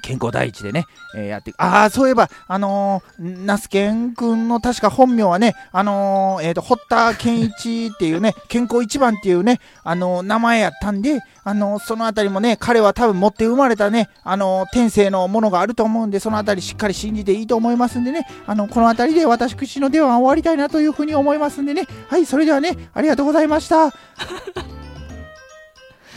[0.00, 1.52] 健康第一でね、えーやって。
[1.56, 23.86] ああ、そういえば、あのー、ナスケン君の確か本名はね、あのー、えっ、と、堀田健一っていうね、 健康一番っていうね、あのー名前やったんで、あのーそのあたりもね、彼は多分持って生まれたね、あのー天性のものがあると思うんで、そのあたりしっかり信じていいと思いますんでね、あの、このあたりで私口の出は終わりたいなというふうに思いますんでね、はい、それではね、ありがとうございました。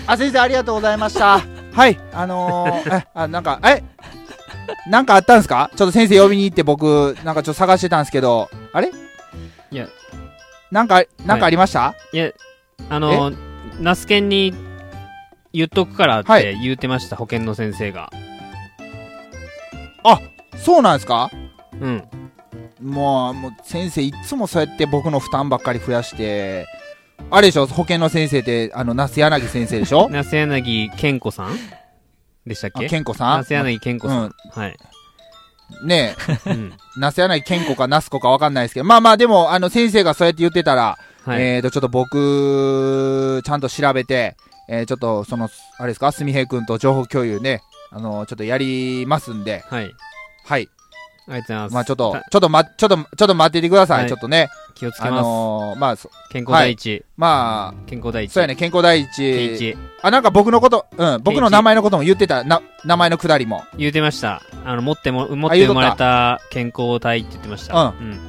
[0.05, 1.62] あ、先生ありがとうございました。
[1.73, 3.83] はい、あのー、 え、あ、なんか、え、
[4.89, 5.69] なんかあったんですか？
[5.75, 8.91] ちょっと先生呼びに行って僕、なんかちょっと探してたんですけど、あれ？
[9.71, 9.87] いや、
[10.71, 12.17] なんか、なんかありました、い。
[12.17, 12.31] や、
[12.89, 13.31] あの、
[13.79, 14.53] ナスケンに
[15.51, 16.43] 言っとくからっはい。
[16.43, 18.09] て言ってました、保健の先生が。
[20.55, 21.29] そうなんですか？
[21.81, 22.03] うん。
[22.81, 26.67] もう、もう先生いつもそうやって僕の負担ばっかり増やして、
[27.31, 27.65] あれでしょ？
[27.65, 30.07] 保健の先生って、あの、那須柳先生でしょ？
[30.11, 31.57] ナス柳健子さん？
[32.45, 33.39] でしたっあけ健子さん？
[33.39, 34.31] ナス柳健子さん。
[34.51, 34.77] はい。
[35.85, 36.73] ねえ、 うん。
[36.97, 41.41] 那須柳健子か那須子かわかんないですけど、まあまあでも、あの、先生がそうやって言ってたら、はい。
[41.41, 44.35] えーと、ちょっと僕、ちゃんと調べて、
[44.69, 49.91] えーちょっと、その、あれですか、すみへいくんと情報共有ね、あの、ちょっとやりますんで、はい。
[50.45, 50.69] はい。
[51.27, 51.73] ありがとうございます。
[51.73, 54.49] まあちょっとた、ちょっとま、ちょっと、ちょっと待っててください、はいちょっとね。
[54.51, 55.21] あ気をつけます。
[55.21, 57.05] のー、まあ、そ健康第一。
[57.15, 58.31] ま健康第一。
[58.31, 59.07] あ、そうやね、健康第一。
[59.15, 59.77] 健一。
[60.01, 63.63] あ、なんか僕のこと、うん、僕の名前のことも言ってた、な、名前のくだりも。
[63.77, 64.41] 言うてました。
[64.65, 67.75] あの、持っても、持っあ言うとったて生まれた健康体って言ってました。
[67.75, 68.19] うん。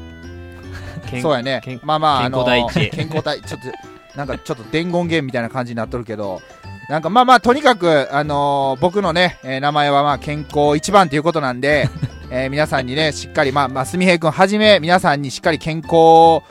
[1.11, 1.81] 健そうやね健。
[1.83, 3.47] まあまあ、あの健康第一 健康第一。
[3.47, 6.41] ちょっと、なんかちょっと伝言ゲームみたいな感じになっとるけど、
[6.89, 11.89] なんかまあまあ、とにかく、あのー僕のね、えー名前はまあ、健康一番ということなんで、
[12.37, 16.43] えー皆さんにね、しっかり、まあ、まあ、すみへいくんはじめ、皆さんにしっかり健康を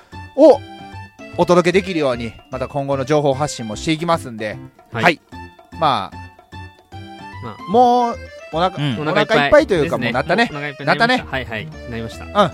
[1.35, 4.57] お届けできるように、また今後の情報発信もしていきますんで、
[4.93, 5.21] はいはい。
[5.77, 6.17] まあ、
[7.43, 8.17] まもう、
[8.53, 10.49] お腹、うんお腹いっぱいというか、ですもうなったね。
[10.85, 11.67] なったねはいはい。
[11.89, 12.53] なりました。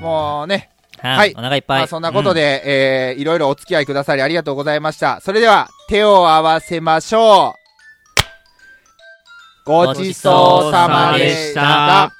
[0.00, 1.78] もうね、はいお腹いっぱい。
[1.78, 5.20] まあ、そんなことで、えーいろいろお付き合いくださりありがとうございました。
[5.22, 7.60] それでは、手を合わせましょう。
[9.66, 12.19] ごちそうさまでした。